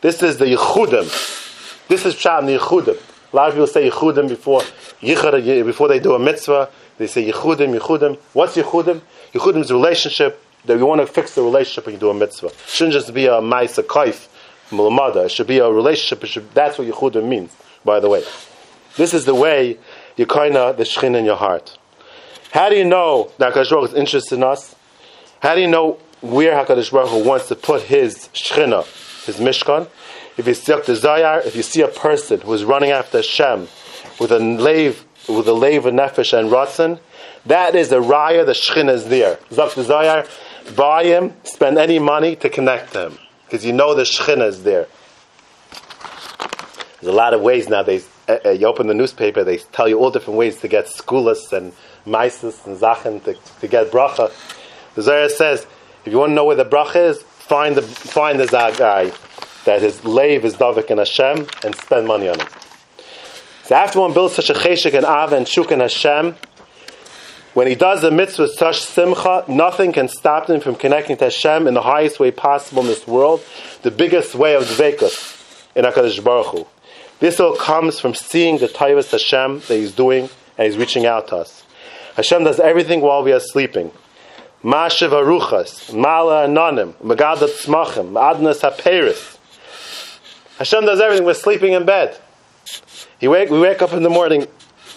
[0.01, 1.89] This is the Yechudim.
[1.89, 3.06] This is Pshat the Yechudim.
[3.37, 6.71] A lot of people say Yechudim before, uh, before they do a mitzvah.
[6.97, 8.17] They say Yechudim, Yechudim.
[8.33, 9.03] What's Yechudim?
[9.35, 12.47] Yechudim is relationship that we want to fix the relationship when you do a mitzvah.
[12.47, 14.29] It shouldn't just be a Maisa Kaif,
[14.71, 15.27] Mulamada.
[15.27, 16.25] It should be a relationship.
[16.27, 18.25] Should, that's what Yechudim means, by the way.
[18.97, 19.77] This is the way
[20.17, 21.77] you kind of the Shechin in your heart.
[22.53, 24.75] How do you know that HaKadosh is interested in us?
[25.41, 28.87] How do you know where HaKadosh Baruch Hu wants to put his Shechina,
[29.27, 29.89] his Mishkan?
[30.37, 33.69] If you see a desire, if you see a person who is running after Hashem
[34.21, 37.01] with a lave, with a lave of nefesh and ratzon,
[37.47, 39.39] that is the raya, the Shechina is there.
[39.53, 40.27] Zak desire,
[40.77, 43.19] buy him, spend any money to connect to him.
[43.45, 44.87] Because you know the Shechina is there.
[47.01, 50.11] There's a lot of ways nowadays uh, you open the newspaper, they tell you all
[50.11, 51.73] different ways to get skulas and
[52.05, 54.33] maisis and zachen to, to get bracha.
[54.95, 55.67] The Zohar says,
[56.05, 59.13] if you want to know where the bracha is, find the find the guy
[59.67, 62.49] that his lave is davik in Hashem and spend money on him.
[63.65, 66.37] So after one builds such a cheshik and av and shuk in Hashem,
[67.55, 71.67] when he does the mitzvah such simcha, nothing can stop him from connecting to Hashem
[71.67, 73.43] in the highest way possible in this world,
[73.83, 76.67] the biggest way of dvekus in HaKadosh Baruch Hu.
[77.19, 81.29] This all comes from seeing the Taivas Hashem that He's doing and He's reaching out
[81.29, 81.65] to us.
[82.15, 83.91] Hashem does everything while we are sleeping.
[84.63, 89.36] Mashiv Aruchas, Mala Anonim, Magadat Smachim, Adnas HaPeris.
[90.59, 91.27] Hashem does everything.
[91.27, 92.19] We're sleeping in bed.
[93.19, 94.47] He wake, we wake up in the morning,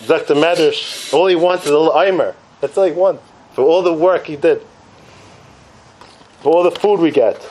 [0.08, 0.36] Dr.
[0.36, 2.36] Medrash, all he wants is a little Eimer.
[2.62, 3.24] That's all he wants.
[3.54, 4.62] For all the work he did.
[6.42, 7.48] For all the food we get.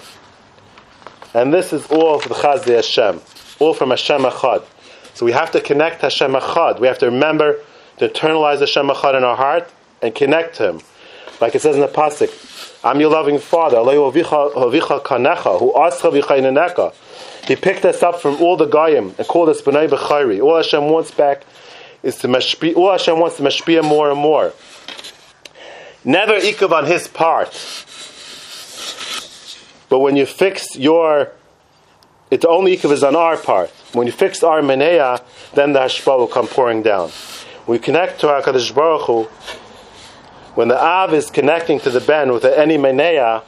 [1.34, 3.20] And this is all the Chazdi Hashem
[3.58, 4.64] all from Hashem Echad.
[5.14, 6.80] So we have to connect Hashem Echad.
[6.80, 7.60] We have to remember
[7.98, 9.70] to internalize Hashem Echad in our heart
[10.02, 10.80] and connect to Him.
[11.40, 13.78] Like it says in the Pasuk, I'm your loving Father.
[17.48, 20.42] He picked us up from all the Goyim and called us B'nai B'chayri.
[20.42, 21.44] All Hashem wants back
[22.02, 24.52] is to mashpi, all Hashem wants to mashpia more and more.
[26.04, 27.48] Never ikav on his part.
[29.88, 31.32] But when you fix your
[32.30, 33.70] it's only ikav is on our part.
[33.94, 35.22] When you fix our menea,
[35.54, 37.10] then the hashpa will come pouring down.
[37.66, 39.24] We connect to our Kadosh Baruch Hu,
[40.54, 43.42] when the Av is connecting to the Ben with any menea,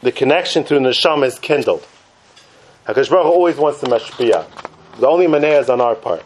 [0.00, 1.86] the connection through the is kindled.
[2.90, 4.44] Hakadosh Baruch Hu always wants to mashpia.
[4.98, 6.24] The only menea is on our part.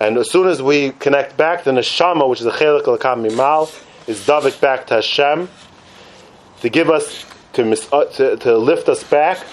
[0.00, 3.68] And as soon as we connect back, the neshama, which is the chelik al mimal,
[4.08, 5.50] is davik back to Hashem
[6.62, 9.44] to give us to, uh, to, to lift us back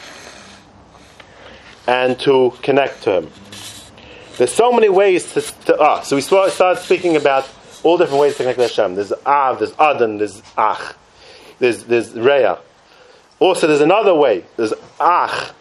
[1.87, 3.31] and to connect to Him.
[4.37, 7.49] There's so many ways to, to uh, so we start speaking about
[7.83, 8.95] all different ways to connect to Hashem.
[8.95, 10.95] There's Av, there's Adon, there's Ach,
[11.59, 12.59] there's, there's Reya.
[13.39, 14.45] Also, there's another way.
[14.55, 15.53] There's Ach,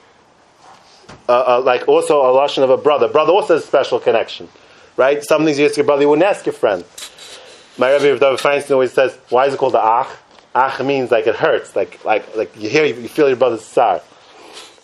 [1.29, 3.09] uh, uh, like also a lashon of a brother.
[3.09, 4.49] Brother also has a special connection,
[4.97, 5.23] right?
[5.23, 6.85] Some things you ask your brother, you wouldn't ask your friend.
[7.79, 10.09] My Rebbe David Feinstein always says, "Why is it called the Ach?"
[10.55, 14.01] Ach means like it hurts, like like like you hear, you feel your brother's sorrow.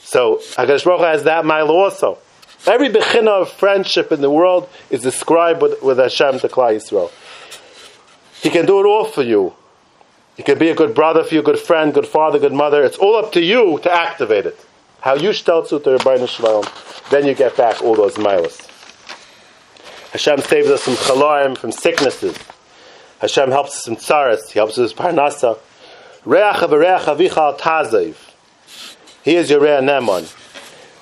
[0.01, 2.19] So Hakadosh Baruch has that mile also.
[2.67, 7.11] Every bechina of friendship in the world is described with, with Hashem to Klal Yisrael.
[8.43, 9.55] He can do it all for you.
[10.37, 12.83] He can be a good brother for you, good friend, good father, good mother.
[12.83, 14.59] It's all up to you to activate it.
[15.01, 16.67] How you stelzu to Rabbeinu Shalom,
[17.11, 18.61] then you get back all those miles.
[20.13, 22.37] Hashem saves us from chalaim, from sicknesses.
[23.21, 24.51] Hashem helps us from tzaras.
[24.51, 25.59] He helps us with parnasa.
[26.27, 28.17] Reach v'reach avichal taziv.
[29.23, 30.29] He is your Re'ah Neman.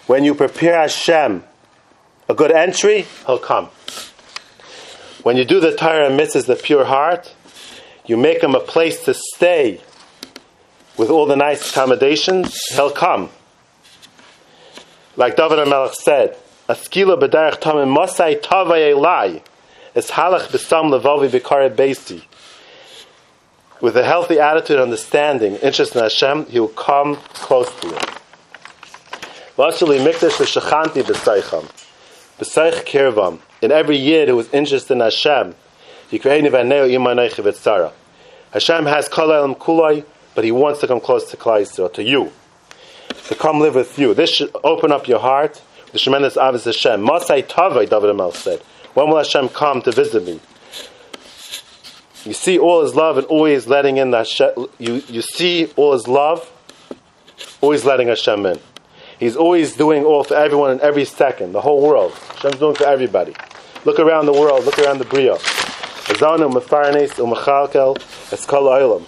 [0.06, 1.42] When you prepare Hashem
[2.28, 3.66] a good entry, He'll come.
[5.24, 7.34] When you do the Torah and mitzvahs, the pure heart,
[8.06, 9.80] you make Him a place to stay
[10.96, 13.30] with all the nice accommodations, He'll come.
[15.18, 16.36] Like David HaMelech said,
[16.68, 19.42] Askila b'derech tamim mosai tavay elai
[19.92, 22.22] es halach b'sam levavi b'kare beisi.
[23.80, 27.94] With a healthy attitude, understanding, interest in Hashem, He will come close to you.
[29.56, 31.64] Vasuli mikdash v'shachanti b'saycham.
[32.38, 33.40] B'saych kirvam.
[33.60, 35.56] In every year who was interested in Hashem,
[36.12, 37.90] Yikreini v'aneo imaneichi v'tzara.
[38.52, 40.04] Hashem has kol elam kulai,
[40.36, 42.30] but He wants to come close to Klai to you.
[43.28, 44.14] To come live with you.
[44.14, 45.62] This should open up your heart.
[45.92, 47.02] The tremendous Avis Hashem.
[47.02, 48.60] Masai Tavai, David Amel said.
[48.94, 50.40] When will Hashem come to visit me?
[52.24, 54.28] You see all His love and always letting in that
[54.78, 56.50] you, you see all His love,
[57.60, 58.58] always letting Hashem in.
[59.18, 62.12] He's always doing all for everyone in every second, the whole world.
[62.12, 63.34] Hashem's doing for everybody.
[63.84, 65.34] Look around the world, look around the Bria.
[65.34, 67.96] Azanu mefarnes umechalkel
[68.30, 69.02] eskol oilam.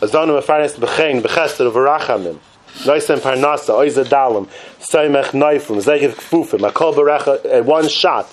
[0.00, 2.38] Azanu mefarnes b'chein b'chesed u'varachamim.
[2.80, 4.48] Noisem parnasa, oiza dalim,
[4.80, 8.28] soimech noifum, zeichiv kfufim, akol berecha, uh, one shot,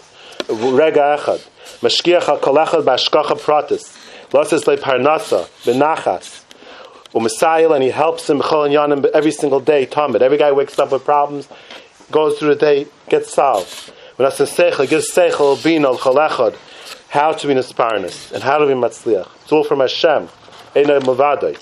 [0.47, 1.41] rega echad.
[1.82, 3.95] Mashkiach ha-kol echad b'ashkacha pratis.
[4.34, 6.43] Loses le parnasa, b'nachas
[7.13, 9.86] u'Messiah, and he helps him Chol and yanim every single day.
[9.86, 10.21] Talmud.
[10.21, 11.47] Every guy wakes up with problems,
[12.12, 13.91] goes through the day, gets solved.
[14.15, 16.56] When say seichel, gives seichel bina chalechad,
[17.10, 19.28] how to be nisparnis and how to be matzliach.
[19.43, 20.30] It's all from Hashem.
[20.75, 21.58] Einay mavadai.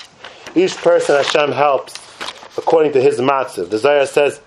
[0.55, 1.93] Each person Hashem helps
[2.57, 3.69] according to his matziv.
[3.69, 4.41] The Zayah says,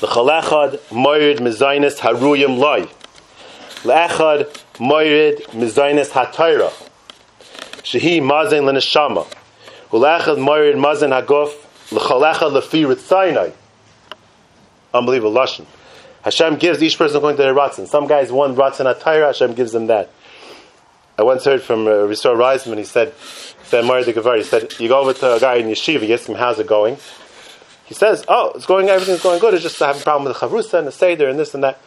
[0.00, 2.88] the chalechad moirid mizainis haruyim loy.
[3.82, 6.70] Le'echad moirid mizainis hatayra.
[7.82, 9.26] Shehi mazain l'neshama.
[9.90, 11.54] Ulechad Moirid Mazin Haguf
[11.92, 13.52] L'cholechad Lefi Ritzainai.
[14.92, 15.64] Unbelievable Lashon.
[16.22, 17.86] Hashem gives each person according to their ratzin.
[17.86, 20.10] Some guys want ratzin atayra, Hashem gives them that.
[21.16, 23.14] I once heard from uh, Restore Reisman, he said,
[23.66, 26.28] said Moirid the he said, you go over to a guy in yeshiva, you ask
[26.28, 26.96] him, how's it going?
[27.84, 30.46] He says, oh, it's going, everything's going good, it's just having a problem with the
[30.46, 31.80] chavrusa and the seder and this and that.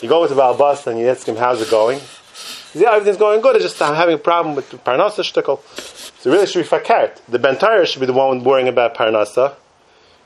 [0.00, 1.98] You go over to Baal and you ask him, how's it going?
[1.98, 5.60] He says, yeah, everything's going good, it's just I'm having a problem with parnasa shtickle.
[6.22, 7.18] So really should be fakert.
[7.28, 9.56] The Bentire should be the one worrying about Parnasa,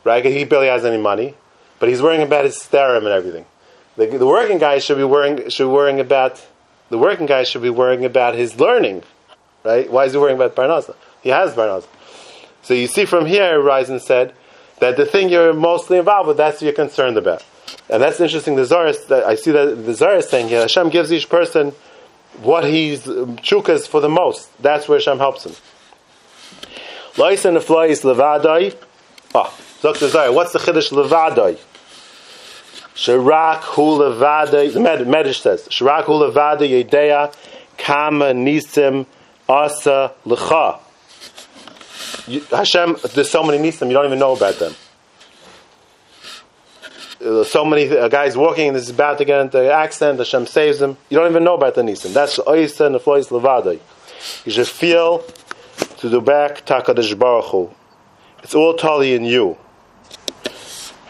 [0.05, 0.23] right?
[0.23, 1.35] He barely has any money,
[1.79, 3.47] but he's worrying about his theorem and everything.
[3.97, 6.47] The, the, working guy should be worrying should be worrying about
[6.91, 9.05] the working guy should be worrying about his learning,
[9.67, 9.91] right?
[9.91, 10.95] Why is he worrying about Parnasa?
[11.23, 11.87] He has Parnasa.
[12.63, 14.33] So you see from here, Reisman said
[14.81, 17.45] that the thing you're mostly involved with, that's what you're concerned about.
[17.89, 18.57] And that's interesting.
[18.57, 21.73] The Zaris, I see that the Zaris is saying here, Hashem gives each person
[22.43, 24.51] what he's um, chukas for the most.
[24.61, 25.55] That's where Hashem helps him.
[27.17, 28.77] Lois and the fly is levadai.
[29.35, 30.09] Ah, Dr.
[30.09, 31.59] Zayah, what's the chiddush levadai?
[32.95, 34.73] Shirak hu levadai.
[34.73, 37.35] The Medish says Shirak hu levadai yedeya
[37.79, 39.07] kama nisim
[39.49, 40.81] asa lecha.
[42.51, 44.75] Hashem, there's so many nisim you don't even know about them.
[47.21, 50.19] There's so many uh, guys walking and this is about to get into an accident.
[50.19, 50.97] Hashem saves them.
[51.09, 52.13] You don't even know about the nisim.
[52.13, 53.81] That's oisa and the flois levadai.
[54.45, 55.25] You should feel
[55.99, 57.73] to do back Takadish Baruch.
[58.43, 59.57] It's all totally in you.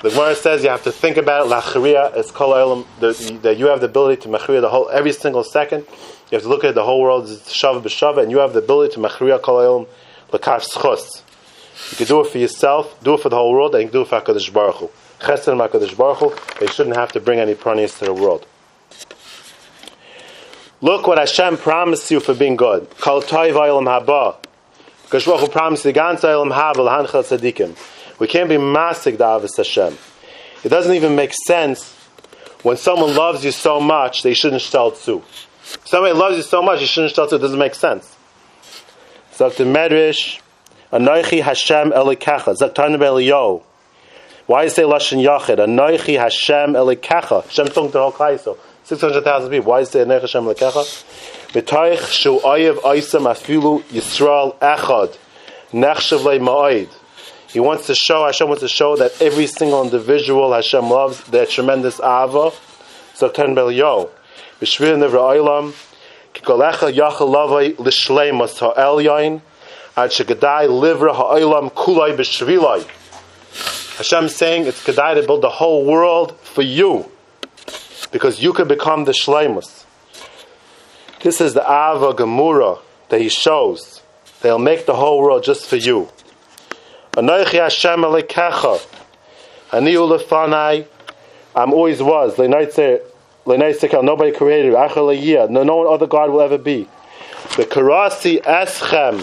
[0.02, 3.80] The Gemara says you have to think about it, lachriya, it's kol that you have
[3.80, 5.86] the ability to machriya the whole, every single second.
[6.30, 8.58] You have to look at the whole world as shava b'shava, and you have the
[8.58, 9.86] ability to machriya kol elam
[10.32, 11.22] l'kash schus.
[11.90, 13.92] You can do it for yourself, do it for the whole world, and you can
[13.92, 14.90] do it for HaKadosh Baruch Hu.
[15.20, 18.46] Chesed and HaKadosh Baruch Hu, they shouldn't have to bring any pranis to the world.
[20.80, 22.88] Look what Hashem promised you for being good.
[22.98, 24.36] Kol toiv haba.
[25.04, 28.18] Because Baruch promised the Ganza Havel Hanchel Tzadikim.
[28.18, 29.96] We can't be masig Davis Hashem.
[30.64, 31.94] It doesn't even make sense
[32.62, 35.22] when someone loves you so much they shouldn't shtel tzu.
[35.86, 37.32] Somebody loves you so much you shouldn't shtel.
[37.32, 38.16] It doesn't make sense.
[39.38, 39.64] Dr.
[39.64, 40.40] Medrash,
[40.92, 42.56] Anoichi Hashem Elikecha.
[42.56, 43.62] Zaktan Eliyo.
[44.46, 45.58] Why is it Lashon Yachid?
[45.58, 47.44] Anoichi Hashem Elikecha.
[47.44, 48.58] Hashem the whole Kaiso.
[48.82, 49.70] 600,000 people.
[49.70, 51.52] Why is it Anoichi Hashem Elikecha?
[51.52, 55.16] B'toich shu oyev oisam afilu Yisrael echad
[55.72, 56.88] nechshav ma'oid.
[57.52, 61.46] He wants to show, Hashem wants to show that every single individual Hashem loves, their
[61.46, 62.50] tremendous ava.
[63.14, 63.54] So ten
[64.60, 65.74] B'shvir nevra oilam,
[66.34, 69.40] kikolecha yachal lavai l'shleimas ha'el yain,
[69.96, 72.86] Ad shegadai livra ha'olam kulai b'shvilai.
[73.96, 77.10] Hashem saying it's kedai to build the whole world for you,
[78.12, 79.84] because you can become the shleimus.
[81.22, 84.02] This is the ava gemura that he shows.
[84.42, 86.10] They'll make the whole world just for you.
[87.12, 88.86] Anoichi Hashem alekecha.
[89.72, 90.86] Ani ulefanai.
[91.54, 92.38] I'm always was.
[93.46, 94.72] Nobody created.
[94.72, 96.88] No, no other God will ever be.
[97.56, 99.20] The karasi eschem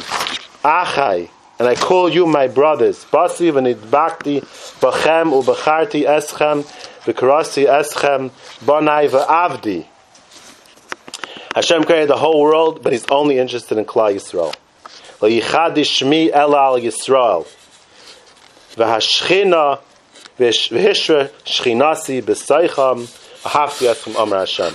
[0.63, 1.29] achai.
[1.59, 3.05] And I call you my brothers.
[3.05, 4.41] Basi v'nidbakti
[4.79, 6.63] b'chem u'b'charti eschem
[7.03, 8.31] v'karasi eschem
[8.65, 9.85] bonai v'avdi.
[11.53, 14.55] Hashem created the whole world, but He's only interested in Klal Yisrael.
[15.19, 17.45] Le'ichadish shmi ela al Yisrael.
[18.75, 19.79] V'hashchina
[20.39, 23.07] v'hishra shchinasi b'seicham
[23.43, 24.73] ahafti eschem Amar Hashem.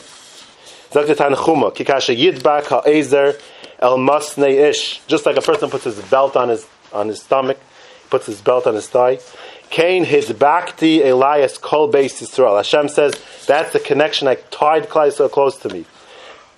[0.91, 3.39] Zakt Tanchuma, kikasha yidbak ha'ezer
[3.79, 5.01] el masnei ish.
[5.07, 8.41] Just like a person puts his belt on his on his stomach, he puts his
[8.41, 9.19] belt on his thigh.
[9.71, 12.57] Cain his bakti Elias kol beis Yisrael.
[12.57, 13.15] Hashem says
[13.47, 15.85] that's the connection I tied Klai so close to me.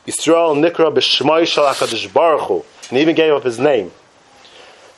[0.06, 2.64] Israel Nikra b'shmai shal HaKadosh Baruch Hu.
[2.88, 3.92] And he even gave up his name.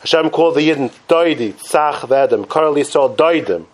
[0.00, 3.66] Hashem called the Yidden Doidi, Tzach Vedem, Karel Yisrael Doidim,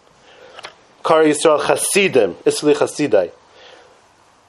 [1.09, 3.31] Karel Yisrael Chasidim, Isli Chasidai.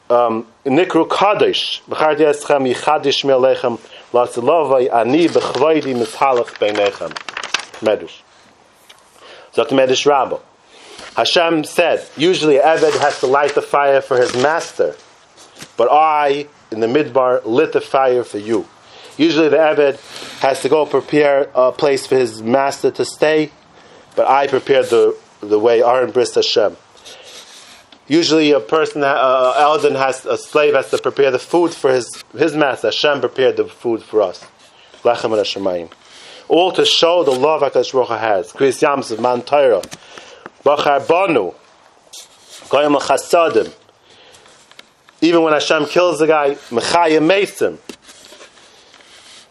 [0.09, 3.79] Um, Nikru Kadosh, B'charti Eschem Yichadish Me'alechem,
[4.11, 7.13] Latzilovai Ani B'chvoidi Mithalach Beinechem.
[7.79, 8.19] Medrash.
[9.53, 10.39] The Medrash Rabbah.
[11.15, 14.95] Hashem said, usually Eved has to light the fire for his master,
[15.77, 18.67] but I in the midbar lit the fire for you.
[19.17, 23.51] Usually the Eved has to go prepare a place for his master to stay,
[24.17, 26.77] but I prepared the, the way, Aaron Brist Hashem.
[28.07, 32.23] Usually a person, uh, Eldon has, a slave has to prepare the food for his,
[32.35, 32.87] his master.
[32.87, 34.43] Hashem prepared the food for us.
[35.03, 35.91] Lechem and Hashemayim.
[36.47, 38.51] All to show the love HaKadosh Baruch has.
[38.51, 39.81] Krias Yam Suf, Man Torah,
[40.65, 41.53] Bachar Banu,
[42.69, 43.71] Goyim Chasadim,
[45.21, 47.77] even when Hashem kills the guy, Mechaya Mesim.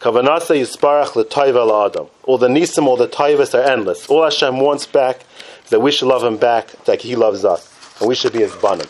[0.01, 2.07] Kavanasa Yisparach L'Toiva Adam.
[2.24, 4.07] All the Nisim, all the Toivas are endless.
[4.09, 5.24] All Hashem wants back
[5.70, 7.74] that we should love Him back like He loves us.
[8.00, 8.86] And we should be His Banim.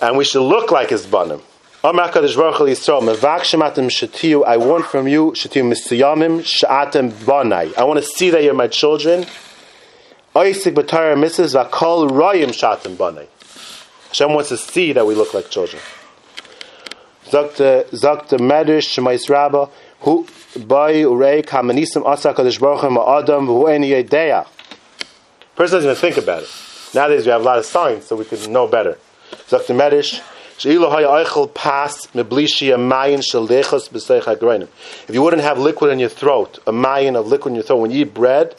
[0.00, 1.42] And we should look like His Banim.
[1.84, 2.12] I want
[4.86, 5.34] from you, I
[7.84, 9.26] want to see that you're my children.
[14.08, 15.80] Hashem wants to see that we look like children.
[17.26, 19.68] Zakta Zakta Medrash Shemais Rabba
[20.00, 24.46] Hu Bay Urei Kamanisim Asa Kadosh Baruch Hu Adam Hu Eni Yedeya
[25.58, 26.48] person doesn't even think about it.
[26.94, 28.96] Nowadays we have a lot of signs, so we can know better.
[29.50, 29.60] If
[35.10, 37.90] you wouldn't have liquid in your throat, a mayan of liquid in your throat, when
[37.90, 38.54] you eat bread,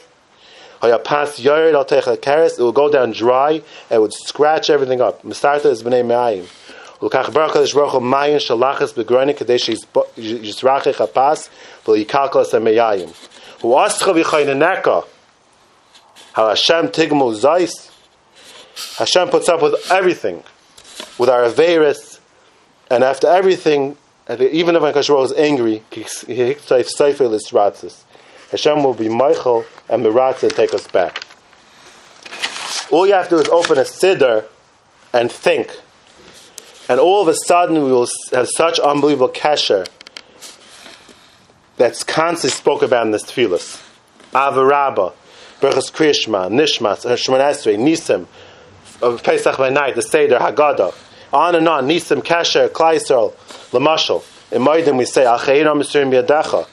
[0.82, 5.22] it will go down dry and it would scratch everything up.
[5.22, 6.16] Mistarta is shalachas
[16.32, 17.90] how Hashem tigmu zais.
[18.98, 20.42] Hashem puts up with everything,
[21.18, 22.20] with our Averis,
[22.90, 23.96] and after everything,
[24.28, 25.82] even if Hakadosh is angry,
[28.50, 31.24] Hashem will be Michael and Miratz and take us back.
[32.90, 34.44] All you have to do is open a siddur
[35.12, 35.70] and think.
[36.88, 39.86] And all of a sudden we will have such unbelievable kesher
[41.76, 43.80] that's constantly spoke about in this tefillas.
[44.32, 45.12] Avarabba,
[45.60, 48.26] Berachas Kriyashma, Nishmas, Shemon Esrei, Nisim,
[49.02, 50.94] of Pesach by night, the Seder, Haggadah,
[51.32, 53.34] on and on, Nisim, Kesher, Klaisel,
[53.70, 54.24] Lamashal.
[54.50, 56.66] In Moedim we say, Acheira Misurim Yadecha.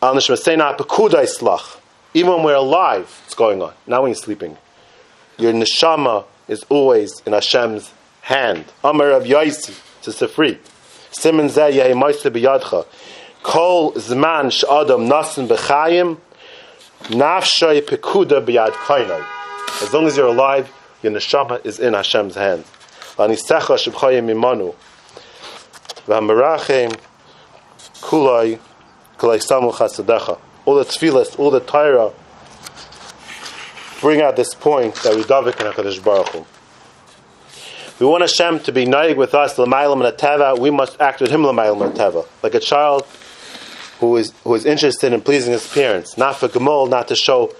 [0.00, 1.78] Al Nishmasena Pekudai Slach.
[2.14, 3.72] Even when we're alive, it's going on.
[3.86, 4.56] Not when you're sleeping.
[5.38, 8.66] Your neshama is always in Hashem's hand.
[8.84, 10.58] Amar of Yaisi to Sefri.
[11.10, 12.86] Simon Zeh Yehi Moise B'Yadcha.
[13.42, 16.18] Kol Zman Sh'Adam Nasin B'Chayim
[17.10, 19.24] Nafshay Pekuda B'Yad Kainai.
[19.82, 20.72] As long as you're alive,
[21.02, 22.64] your neshama is in Hashem's hand.
[23.16, 24.74] Anisecha Shebchayim Imanu.
[26.06, 26.96] V'Hamarachem
[28.00, 28.60] Kulai
[29.18, 30.38] Kulai Samu Chasadecha.
[30.64, 32.12] All the tefillas, all the Torah
[34.00, 36.44] bring out this point that we davik in HaKadosh Baruch Hu.
[37.98, 40.58] We want Hashem to be naig with us, l'maylam and teva.
[40.58, 43.06] We must act with Him l'maylam and teva, like a child
[44.02, 47.54] who is who is interested in pleasing his parents, not for gemol, not to show,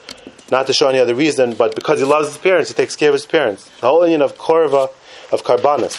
[0.50, 3.10] not to show any other reason, but because he loves his parents, he takes care
[3.10, 3.70] of his parents.
[3.80, 4.90] The whole union of korva,
[5.30, 5.94] of karbanis,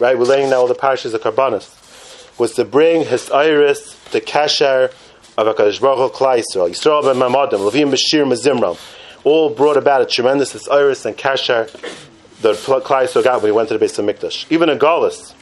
[0.00, 0.16] right?
[0.16, 1.66] We're laying down all the parishes of karbanis.
[2.38, 4.92] was to bring his iris the Kesher
[5.36, 6.70] of HaKadosh Baruch Klai Yisrael.
[6.70, 8.78] Yisrael ben Mamadim, Levim Bashir Mazimram,
[9.24, 11.68] all brought about a tremendous iris and Kesher
[12.42, 14.46] the Klai Yisrael got when he went to the base of Mikdash.
[14.50, 15.34] Even in Gaulis,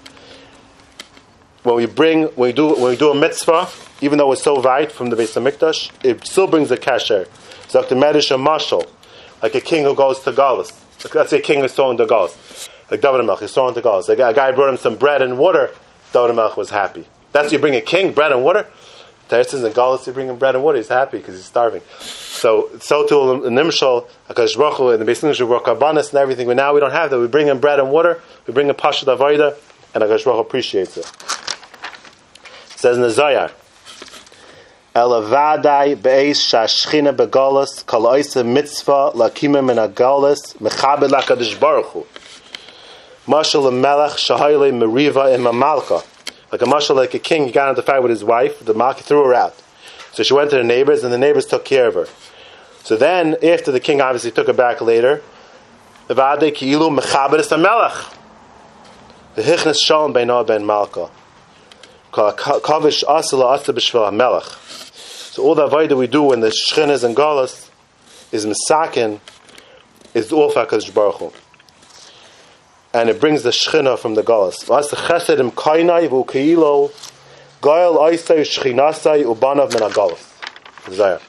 [1.63, 3.69] when we bring, when we do, when we do a mitzvah,
[4.01, 7.29] even though it's so weit from the base of Mikdash, it still brings a kasher.
[7.65, 8.89] It's like the Medish and Mashal,
[9.43, 10.73] like a king who goes to Gaulis.
[11.15, 12.69] Let's say a king is throwing to Gaulis.
[12.91, 14.09] Like David Melch, he's throwing to Gaulis.
[14.09, 15.71] A guy brought him some bread and water.
[16.13, 17.07] David Melch was happy.
[17.33, 18.67] That's you bring a king bread and water.
[19.29, 20.79] Teretzin and Gaulis, you bring him bread and water.
[20.79, 21.83] He's happy because he's starving.
[22.01, 26.19] So so to in Nimshal, Hakadosh Baruch in the Beis Mikdash, we work Karbanis and
[26.19, 26.49] everything.
[26.49, 27.19] But now we don't have that.
[27.21, 28.21] We bring him bread and water.
[28.49, 29.57] We bring him Pasha Davaida,
[29.95, 31.07] and Hakadosh Baruch appreciates it.
[31.07, 33.51] it says in the Zohar.
[34.95, 38.13] Elavadai beis shashchina begolas kol
[38.45, 42.07] mitzvah lakima min agolas mechabed lakadosh baruch hu.
[43.27, 46.05] Mashal melech shahayle meriva in mamalka.
[46.51, 48.59] Like a mashal, like a king, he got into fight with his wife.
[48.65, 49.55] The malka threw her out.
[50.13, 52.07] So she went to the neighbors, and the neighbors took care of her.
[52.83, 55.23] So then, after the king obviously took her back later,
[56.09, 58.20] Evade ki'ilu mechabed es melech.
[59.37, 61.09] The hichnes shalom beino ben malka.
[62.13, 64.43] Kavish asila asa b'shvil melech.
[65.33, 67.71] So all the avodah we do when the shchinas and galas
[68.33, 69.21] is misakin,
[70.15, 71.33] is all Hakadosh Baruch Hu.
[72.93, 74.65] and it brings the shchina from the galas.
[74.65, 76.91] Vas the chesed im kainai vu keilo
[77.63, 80.17] goyal oisay shchinasai ubanav min.
[80.93, 81.21] Zayah.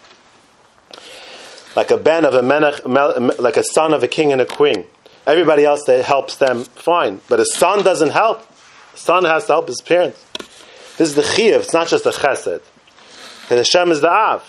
[1.76, 4.86] Like a ben of a menach, like a son of a king and a queen.
[5.28, 7.22] Everybody else that helps them, fine.
[7.28, 8.46] But a son doesn't help.
[8.94, 10.26] A son has to help his parents.
[10.98, 11.62] This is the chiyuv.
[11.62, 12.62] It's not just the chesed.
[13.44, 14.44] Because Hashem is the Av.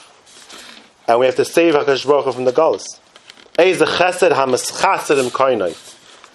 [1.07, 3.01] And we have to save HaKadosh Baruch Hu from the ha-meschased.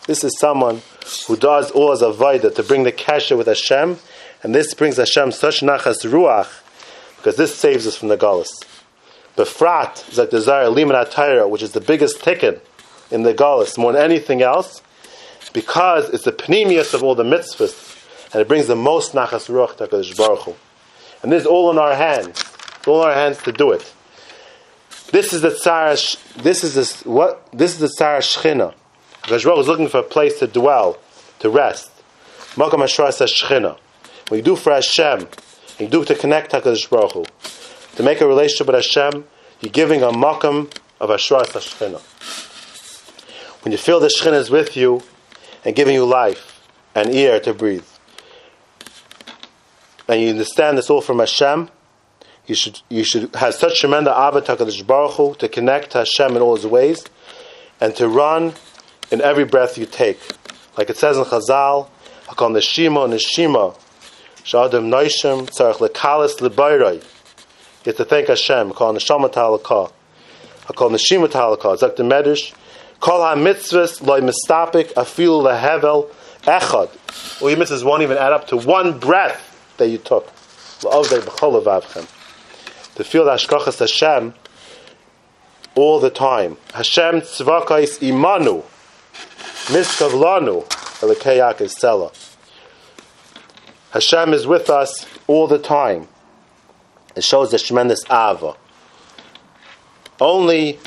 [0.05, 0.81] This is someone
[1.27, 3.97] who does all as a vaida to bring the kasha with Hashem,
[4.43, 6.61] and this brings Hashem such nachas ruach,
[7.17, 8.49] because this saves us from the galus.
[9.35, 12.63] Befrat is like the Liman Atayra, which is the biggest ticket
[13.11, 14.81] in the galus more than anything else,
[15.53, 19.77] because it's the panemius of all the mitzvahs, and it brings the most nachas ruach
[19.77, 20.55] to HaKadosh Baruch Hu.
[21.23, 22.43] And this is all in our hands.
[22.77, 23.93] It's all in our hands to do it.
[25.11, 25.95] This is the tzara.
[26.35, 27.47] This is this what?
[27.53, 28.73] This is the tzara shchina.
[29.23, 30.97] Gashbarach is looking for a place to dwell,
[31.39, 31.91] to rest.
[32.55, 33.77] Makam Hashra says Shechina.
[34.29, 35.27] When you do for Hashem,
[35.79, 37.25] you do to connect HaKadosh Baruch Hu,
[37.97, 39.25] to make a relationship with Hashem,
[39.59, 42.01] you're giving a makam of Hashra Shechina.
[43.67, 45.03] When you feel the Shechina is with you
[45.65, 46.65] and giving you life
[46.95, 47.83] and air to breathe,
[50.07, 51.69] and you understand this all from Hashem,
[52.45, 56.37] you should you should have such tremendous avat HaKadosh Baruch Hu to connect to Hashem
[56.37, 57.03] in all His ways,
[57.81, 58.53] and to run
[59.11, 60.21] in every breath you take.
[60.77, 61.89] Like it says in Chazal,
[62.27, 63.77] Hakol Neshima Neshima,
[64.45, 66.93] Shadam Noishim, Tzarech Lekalis Lebayroi.
[66.93, 67.01] You
[67.87, 69.91] have to thank Hashem, Hakol Neshama Talakah,
[70.67, 72.53] Hakol Neshima Talakah, Zak the Medish,
[72.99, 76.09] Kol HaMitzvahs Loi Mistapik, Afil Lehevel,
[76.43, 77.41] Echad.
[77.41, 80.27] All your mitzvahs won't even add up to one breath that you took.
[80.81, 82.95] La'ovdei B'chol Avavchem.
[82.95, 84.33] To feel the Hashkachas Hashem
[85.75, 86.57] all the time.
[86.73, 88.63] Hashem Tzvakais Imanu.
[89.67, 90.65] Miskav lanu
[91.01, 92.11] elikeyak is Sela.
[93.91, 96.07] Hashem is with us all the time.
[97.15, 98.55] It shows the tremendous ava.
[100.19, 100.79] Only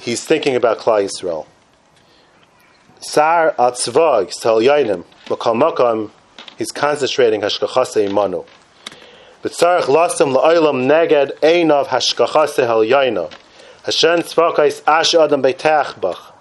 [0.00, 1.46] he's thinking about Klal Yisrael.
[3.00, 6.10] Sar atzvag sel yainim l'kal makam.
[6.58, 8.46] He's concentrating hashkachase imanu.
[9.42, 13.32] But tzarich lasem la'olam neged einav hashkachase hel yaina.
[13.84, 16.34] Hashem tzvakais ash adam beitach bach.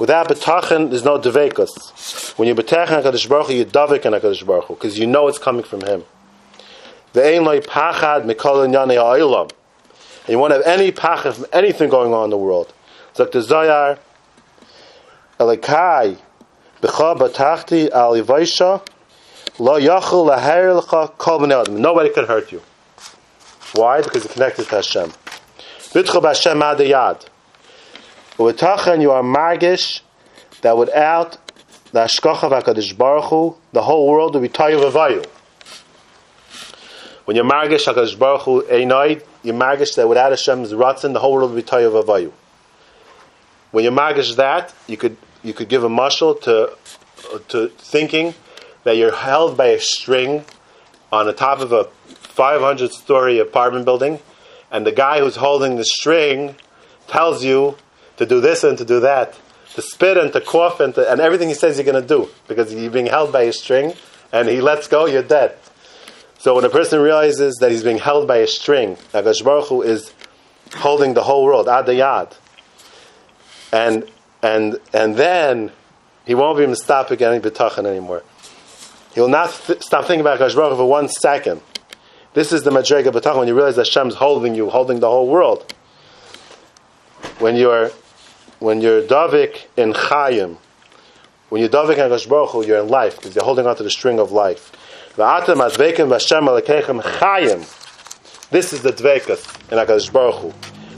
[0.00, 2.36] Without betachin, there's no devekus.
[2.36, 5.28] When you betachin Hakadosh Baruch Hu, you davik in Hakadosh Baruch Hu because you know
[5.28, 6.02] it's coming from Him.
[7.12, 9.52] The ein loy pachad mikol inyane ha'ilam.
[10.22, 12.72] And you won't have any pachad from anything going on in the world.
[13.14, 14.00] It's like the Zohar,
[15.38, 16.18] Elikai,
[16.82, 18.84] b'cha batachti al yivaisha,
[19.60, 21.68] lo yachol laher l'cha kol b'nei.
[21.68, 22.60] Nobody can hurt you.
[23.74, 24.02] Why?
[24.02, 25.10] Because you're connected to Hashem.
[25.10, 27.24] Bitcha b'Hashem adayad.
[28.36, 30.00] U'etachan you are margish
[30.62, 31.38] that without
[31.92, 35.24] the Ashkocha HaKadosh Baruch Hu, the whole world would be Tayyuv Avayu.
[37.26, 41.34] When you're margish HaKadosh Baruch Hu Einoid, you're margish that without Hashem's Ratzin, the whole
[41.34, 42.32] world will be Tayyuv Avayu.
[43.74, 46.78] When you're margish that, you could, you could give a mushal to,
[47.48, 48.34] to thinking
[48.84, 50.44] that you're held by a string
[51.10, 54.20] on the top of a 500 story apartment building,
[54.70, 56.54] and the guy who's holding the string
[57.08, 57.76] tells you
[58.16, 59.36] to do this and to do that,
[59.74, 62.30] to spit and to cough and, to, and everything he says you're going to do
[62.46, 63.92] because you're being held by a string
[64.32, 65.58] and he lets go, you're dead.
[66.38, 69.82] So when a person realizes that he's being held by a string, Nagash Baruch Hu
[69.82, 70.14] is
[70.76, 72.34] holding the whole world, Adayad,
[73.74, 74.08] and
[74.40, 75.72] and and then
[76.24, 78.22] he won't be stop getting betachan anymore.
[79.14, 81.60] He'll not th- stop thinking about Hakadosh for one second.
[82.34, 85.26] This is the madrega betachan when you realize that Hashem's holding you, holding the whole
[85.28, 85.74] world.
[87.40, 87.90] When you're
[88.60, 90.56] when you're davik in chayim,
[91.48, 94.30] when you're davik in Hakadosh you're in life because you're holding onto the string of
[94.30, 94.70] life.
[95.16, 95.32] This
[98.72, 100.50] is the dvekas in Hakadosh Baruch Hu.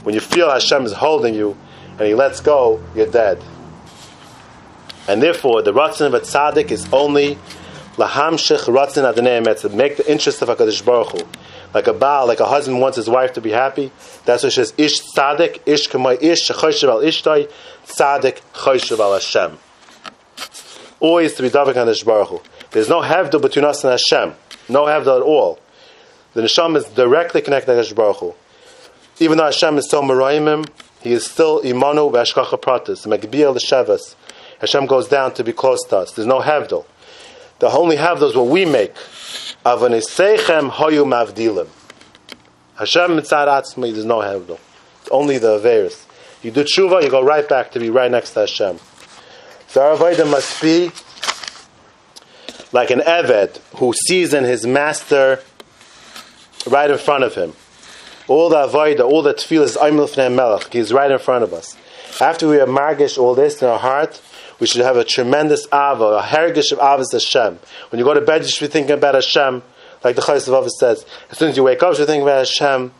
[0.03, 1.57] When you feel Hashem is holding you
[1.97, 3.41] and He lets go, you're dead.
[5.07, 7.37] And therefore, the ratzin of a tzaddik is only
[7.95, 11.27] lahamshich ratzin adonai to make the interest of Hakadosh Baruch Hu.
[11.73, 13.91] Like a baal, like a husband wants his wife to be happy.
[14.25, 14.73] That's what it says.
[14.77, 17.49] Ish tzaddik, ish kamay ish shechoshev al ishtai,
[17.87, 19.57] tzaddik choshev al Hashem.
[20.99, 22.41] Always to be davik Hakadosh Baruch Hu.
[22.71, 24.35] There's no havdil between us and Hashem.
[24.67, 25.59] No havdil at all.
[26.33, 28.35] The neshama is directly connected to Hashem Baruch Hu.
[29.19, 30.67] Even though Hashem is so merayimim,
[31.07, 34.15] he is still imanu v'ashkacha pratis, l'shavas.
[34.59, 36.11] Hashem goes down to be close to us.
[36.11, 36.85] There's no havdil.
[37.59, 38.93] The only havdil is what we make.
[39.65, 41.69] Avanisechem hoyu mavdilim.
[42.75, 44.59] Hashem mitzad atzmi, there's no havdil.
[45.01, 46.05] It's only the averis.
[46.43, 48.79] You do tshuva, you go right back to be right next to Hashem.
[49.67, 50.91] So our must be
[52.73, 55.41] like an Eved who sees in his master
[56.67, 57.53] right in front of him.
[58.27, 60.73] All the avodah, all the tefillah is Aimel Fnei Melech.
[60.73, 61.77] He's right in front of us.
[62.19, 64.21] After we have margish all this in our heart,
[64.59, 67.59] we should have a tremendous ava, a hergish of avos Hashem.
[67.89, 69.63] When you go to bed, you should be thinking about Hashem,
[70.03, 71.05] like the Chayes of says.
[71.29, 72.91] As soon as you wake up, you should think about Hashem.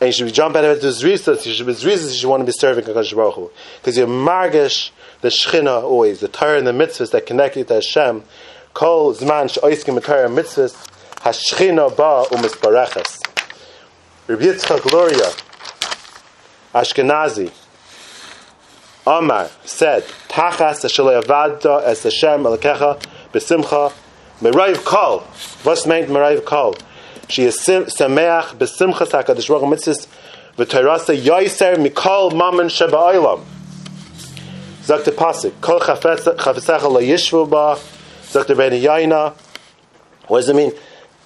[0.00, 1.46] And you should be jump out of to Zrizas.
[1.46, 3.52] You should be Zrizas, you should want to be serving HaKadosh Baruch.
[3.80, 7.74] Because you're margish the Shechina always, the Torah and the mitzvahs that connect you to
[7.74, 8.24] Hashem.
[8.72, 10.74] Kol zman she'oiskim Torah mitzvahs,
[11.20, 13.33] hashchina ba u'mispareches.
[14.26, 15.30] Rabbi Yitzchak Luria,
[16.74, 17.52] Ashkenazi,
[19.06, 23.00] Omar said, Tachas avadda es Hashem alakecha
[23.32, 23.92] besimcha
[24.40, 25.20] merayv kol.
[25.62, 26.74] What's meant merayv kol?
[27.28, 30.06] She is sameach besimcha HaKadosh Baruch mitzvahs
[30.56, 33.44] v'toirasa yoiser mikol mamen sheba oilam.
[34.84, 37.78] Zakt pasik, kol chafetzecha lo yishvu ba
[38.34, 39.32] Sagt der Yaina.
[40.26, 40.72] What does it mean?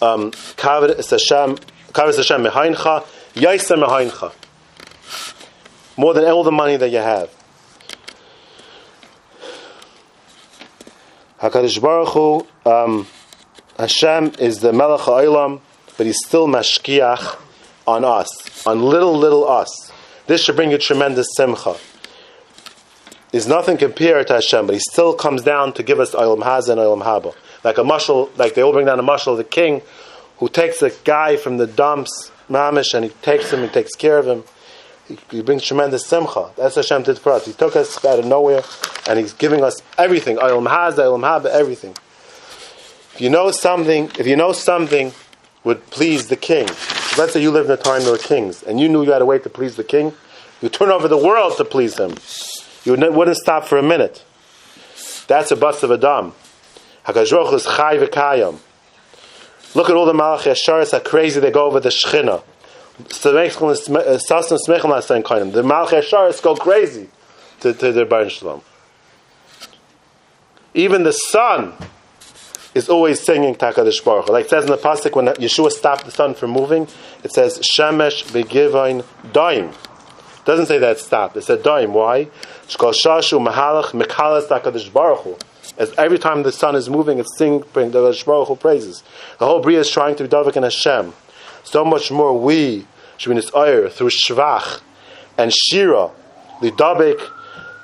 [0.02, 1.56] Um, Kavod es Hashem,
[1.98, 4.32] Kavod es Hashem meheincha, Yaisa meheincha.
[5.96, 7.28] More than all the money that you have.
[11.40, 13.08] HaKadosh Baruch Hu, um,
[13.76, 15.60] Hashem is the Melech HaOlam,
[15.96, 17.36] but He's still mashkiach
[17.88, 19.90] on us, on little, little us.
[20.28, 21.74] This should bring you tremendous simcha
[23.32, 26.70] is nothing compared to Hashem, but he still comes down to give us Olam Haza
[26.70, 27.34] and Olam Haba.
[27.62, 29.82] Like a mushal, like they all bring down a mushal of the king
[30.38, 34.18] who takes a guy from the dumps, mamish, and he takes him, he takes care
[34.18, 34.44] of him.
[35.06, 36.50] He, he brings tremendous simcha.
[36.56, 37.46] That's what Hashem did for us.
[37.46, 38.62] He took us out of nowhere,
[39.08, 40.36] and he's giving us everything.
[40.36, 41.92] Olam Haza, Olam Haba, everything.
[43.14, 45.12] If you know something, if you know something
[45.64, 46.66] would please the king,
[47.16, 49.18] let's say you live in a time there were kings, and you knew you had
[49.18, 50.12] to wait to please the king,
[50.62, 52.14] you turn over the world to please him.
[52.84, 54.24] You wouldn't stop for a minute.
[55.26, 56.32] That's a bust of a dam.
[57.06, 58.58] Hakadosh is chai v'kayam.
[59.74, 62.42] Look at all the Malachi Asharis, how crazy they go over the Shechina.
[63.00, 63.02] Uh,
[65.50, 67.08] the Malachi Asharis go crazy
[67.60, 68.62] to, to the Baruch Shalom.
[70.74, 71.74] Even the sun
[72.74, 76.10] is always singing Takadish Baruch Like it says in the pasuk when Yeshua stopped the
[76.10, 76.88] sun from moving,
[77.24, 79.72] it says Shemesh begivain daim.
[80.44, 81.36] Doesn't say that it stopped.
[81.36, 81.92] It said daim.
[81.92, 82.28] Why?
[82.68, 85.36] Shkol mahalach mekalas baruch hu.
[85.78, 89.04] As every time the sun is moving, it's singing the Baruch Hu praises.
[89.38, 91.14] The whole Bria is trying to be Davik and Hashem.
[91.62, 94.80] So much more we should be Nisayr through Shvach
[95.36, 96.10] and Shira,
[96.60, 97.20] the Dabik,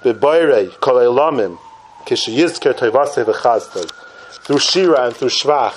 [0.03, 1.59] the Boire, Kol Elamim,
[2.05, 3.91] Kishayizker Toivase V'chazdoi.
[4.45, 5.77] Through Shira and through Shvach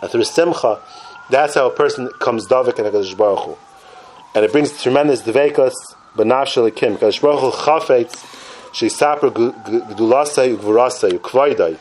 [0.00, 0.80] and through Simcha,
[1.30, 3.56] that's how a person comes Davik and HaKadosh Baruch Hu.
[4.34, 5.74] And it brings tremendous Dvekas
[6.16, 6.96] b'nafshel kim.
[6.96, 8.37] Kadosh Baruch Hu chafetz
[8.78, 11.76] sheisapr gdulasei ugvurasei ukvaydai.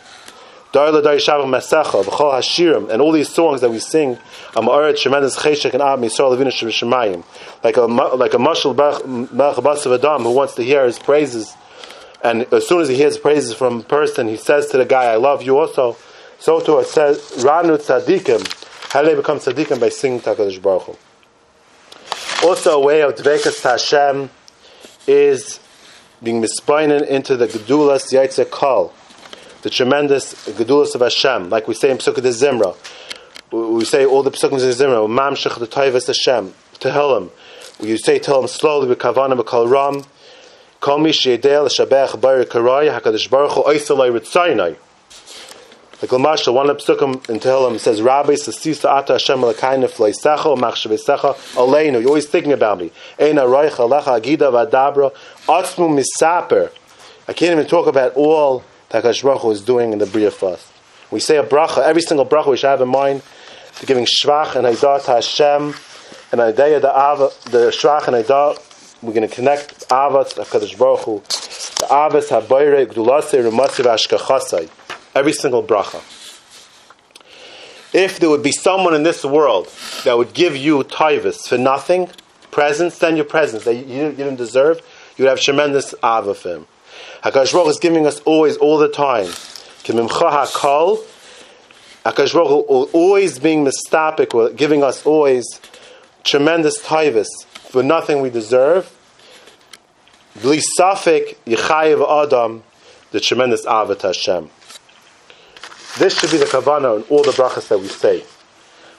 [0.71, 4.17] Dar l'dar yishav mesecha v'chol hashirim and all these songs that we sing
[4.55, 7.23] am aret tremendous cheshek and av misor levina shemayim.
[7.63, 11.55] Like a like a mashal melech basav adam who wants to hear his praises.
[12.23, 15.05] And as soon as he hears praises from a person he says to the guy
[15.05, 15.97] I love you also.
[16.39, 18.65] So to it says ranu tzadikim.
[18.91, 20.95] How they become tzadikim by singing Takadish Baruch Hu.
[22.47, 24.29] Also, a way of Dvekas Hashem
[25.07, 25.59] is
[26.21, 28.93] being misplained into the Gedulas Yaitze Kol.
[29.61, 32.75] the tremendous gedulas of Hashem, like we say in Pesukah de Zimra.
[33.51, 37.29] We say all the Pesukim of Zimra, Mamshech the Taivas Hashem, Tehillim.
[37.79, 40.05] You say Tehillim slowly, with Kavana, Kal Ram,
[40.79, 42.11] Kol Mi Sheyedel, Shabech,
[42.45, 44.77] Karai, HaKadosh Baruch Hu, Oisalai Ritzainai.
[45.99, 50.55] Like Lamashal, one of the Pesukim in Tehillim says, Rabbi Sasisa Ata Hashem Elakainif Leisecha,
[50.55, 51.99] Machshavisecha, Aleinu.
[51.99, 52.91] You're always thinking about me.
[53.17, 55.11] Eina Roicha, Alecha, Agida, Vadabra,
[55.47, 56.71] Atzmu Misaper.
[57.27, 60.71] I can't even talk about all that Hu is doing in the Bria fast.
[61.09, 63.21] We say a bracha, every single bracha we should have in mind,
[63.85, 65.73] giving shvach and haidah to Hashem,
[66.31, 70.99] and idea the ava, the shvach and haidah, we're going to connect ava to Baruch
[71.01, 74.69] Hu, the avas habayre gdulase remasiv ashkachasai,
[75.17, 76.01] every single bracha.
[77.93, 79.69] If there would be someone in this world
[80.03, 82.09] that would give you taivas for nothing,
[82.51, 84.81] presents, send your presents that you, didn't deserve,
[85.15, 86.67] you would have tremendous ava for him.
[87.23, 89.25] Hakadosh Baruch is giving us always, all the time.
[89.25, 90.99] Hakol.
[92.05, 95.59] Hakadosh Baruch Hu always being mistapik, giving us always
[96.23, 98.93] tremendous taivas for nothing we deserve.
[100.41, 102.63] Bli safik yichayev adam,
[103.11, 104.49] the tremendous avat Hashem.
[105.97, 108.23] This should be the kavanah in all the brachas that we say.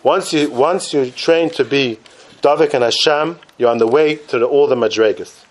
[0.03, 1.99] Once you once you train to be
[2.43, 5.45] Davik and Hashem, you're on the way to the, all the madregas.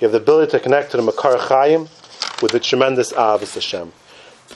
[0.00, 1.88] You have the ability to connect to the Makar Chaim
[2.42, 3.92] with the tremendous Avos Hashem.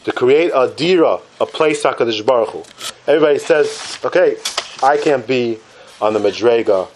[0.04, 2.62] To create a dira, a place HaKadosh Baruch Hu.
[3.06, 4.36] Everybody says, okay,
[4.82, 5.58] I can't be
[6.00, 6.88] on the Madrega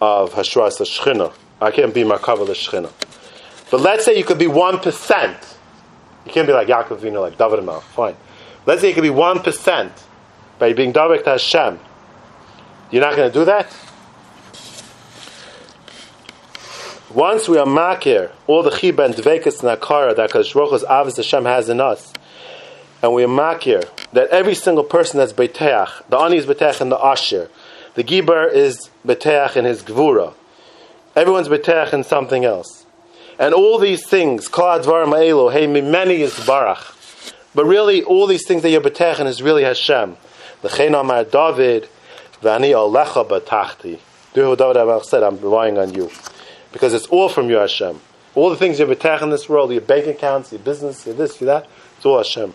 [0.00, 1.32] of Hashras Shechina.
[1.60, 2.92] I can't be Markava Shechina.
[3.70, 5.56] But let's say you could be 1%.
[6.26, 7.80] You can't be like Yaakov Vino, like David Amal.
[7.80, 8.16] Fine.
[8.68, 9.90] Let's say it could be 1%
[10.58, 11.80] by being direct to Hashem.
[12.90, 13.74] You're not going to do that?
[17.08, 21.16] Once we are makir, all the chiba and dvekas and akara that Kadosh Baruch Avos
[21.16, 22.12] Hashem has in us,
[23.02, 26.90] and we are makir that every single person that's beteach, the ani is beteach in
[26.90, 27.48] the asher,
[27.94, 30.34] the giber is beteach in his gvura,
[31.16, 32.84] everyone's beteach in something else,
[33.38, 36.97] and all these things, kol advar ma'elu, hey many is barach,
[37.58, 40.16] but really all these things that you're beteach in is really Hashem.
[40.62, 41.88] The chen amar David,
[42.40, 43.98] v'ani alecha batachti.
[44.32, 46.08] Do what David said, I'm relying on you
[46.70, 48.00] because it's all from you, Hashem.
[48.36, 51.40] All the things you're attack in this world, your bank accounts, your business, your this,
[51.40, 52.54] your that, it's all Hashem.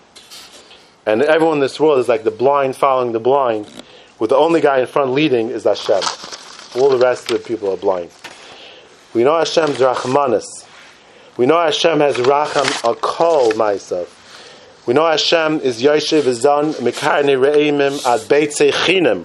[1.06, 3.70] And everyone in this world is like the blind following the blind,
[4.20, 6.01] with the only guy in front leading is Hashem.
[6.82, 8.10] All the rest of the people are blind.
[9.14, 10.66] We know Hashem's Rachmanis.
[11.36, 14.08] We know Hashem has Racham Akol Maisav.
[14.86, 19.23] We know Hashem is Yoshev Zan Mikarni Re'imim Ad Beitzei Chinim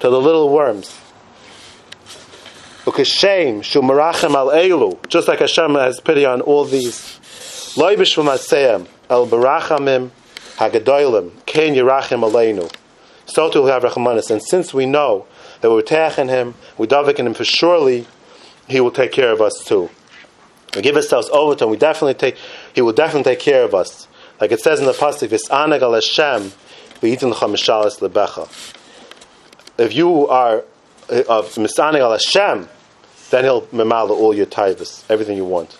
[0.00, 0.98] to the little worms.
[2.84, 7.20] Ukashem shu marachem al elu, just like Hashem has pity on all these.
[7.76, 10.10] Loibish v'maseyem el barachamim
[10.56, 12.74] hagadoilim ken yirachem aleinu.
[13.26, 15.26] So too we have rachmanis, and since we know
[15.60, 18.08] that we're taching him, we davik in him for surely
[18.66, 19.88] he will take care of us too.
[20.74, 21.70] We give ourselves over to him.
[21.70, 22.36] We definitely take.
[22.74, 24.07] He will definitely take care of us,
[24.40, 26.52] like it says in the pasuk, "V'sanag Hashem
[27.00, 28.74] v'yitin chamishalis lebecha."
[29.78, 30.64] If you are
[31.10, 32.68] uh, of misanig al Hashem,
[33.30, 35.78] then he'll memala all your taivas, everything you want.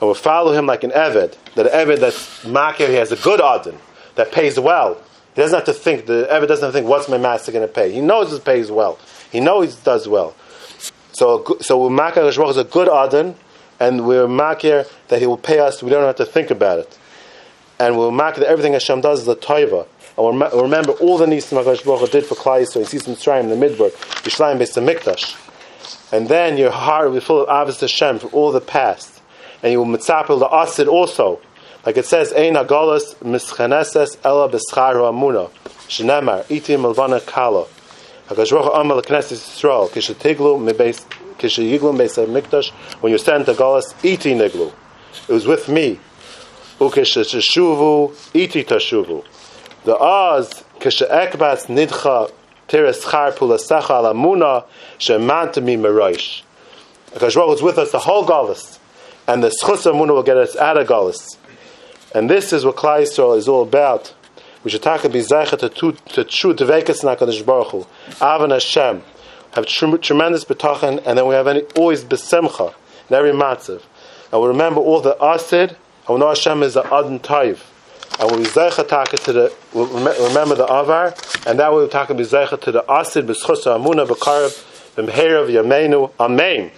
[0.00, 3.40] And we'll follow him like an Eved, that Eved that's makir, he has a good
[3.40, 3.78] adin,
[4.14, 4.94] that pays well.
[5.34, 7.66] He doesn't have to think, the Eved doesn't have to think, what's my master going
[7.66, 7.92] to pay?
[7.92, 8.98] He knows he pays well.
[9.30, 10.34] He knows he does well.
[11.12, 13.34] So, so makir is a good adin,
[13.78, 16.98] and we're makir that he will pay us, we don't have to think about it.
[17.80, 19.86] And we'll mark that everything Hashem does is a taiva.
[20.16, 22.80] And we'll remember all the nisim HaKadosh Baruch did for Klai Yisrael.
[22.80, 23.90] He sees in the Midbar,
[24.22, 25.36] Yishlayim Beis Mikdash
[26.12, 29.20] and then your heart will be full of Avos Hashem for all the past,
[29.62, 31.40] and you will mitzapel the asid also,
[31.86, 35.50] like it says, Ein agolas mischaneses ela bescharu amuna,
[35.88, 37.66] shenemar itim melvana kala.
[38.28, 41.04] Hakadosh Baruch Hu Amal Knesset Yisrael kishetiglu mibeis
[41.38, 42.70] kisheyiglu beis mikdash
[43.00, 44.72] when you sent the golas iti niglu.
[45.28, 45.98] It was with me.
[46.80, 49.24] Ukesheshuvu iti tashuvu.
[49.84, 52.32] The oz kisheekbas nidcha
[52.68, 54.64] Teres Char Pulasecha Alamuna
[54.98, 56.42] Shemantami Meroish.
[57.12, 58.78] Because Baruch is with us the whole Galus,
[59.26, 61.36] and the Schus Amuna will get us out of Galus.
[62.14, 64.14] And this is what Klai Yisrael is all about.
[64.62, 67.86] We should talk about Zeicha to to true Tevekas Nakadosh Baruch Hu,
[68.20, 69.02] Avan Hashem,
[69.52, 72.72] have tremendous betachan, and then we have any, always besemcha
[73.08, 73.82] in every matzav.
[74.30, 75.76] And we remember all the asid,
[76.10, 77.60] and we know Hashem is the adon taiv.
[78.18, 81.14] And we zeicha taka to the, remember the avar,
[81.46, 86.10] and that way we taka be zeicha to the asid b'schusa amuna b'karav b'mherav yameinu
[86.18, 86.72] amen.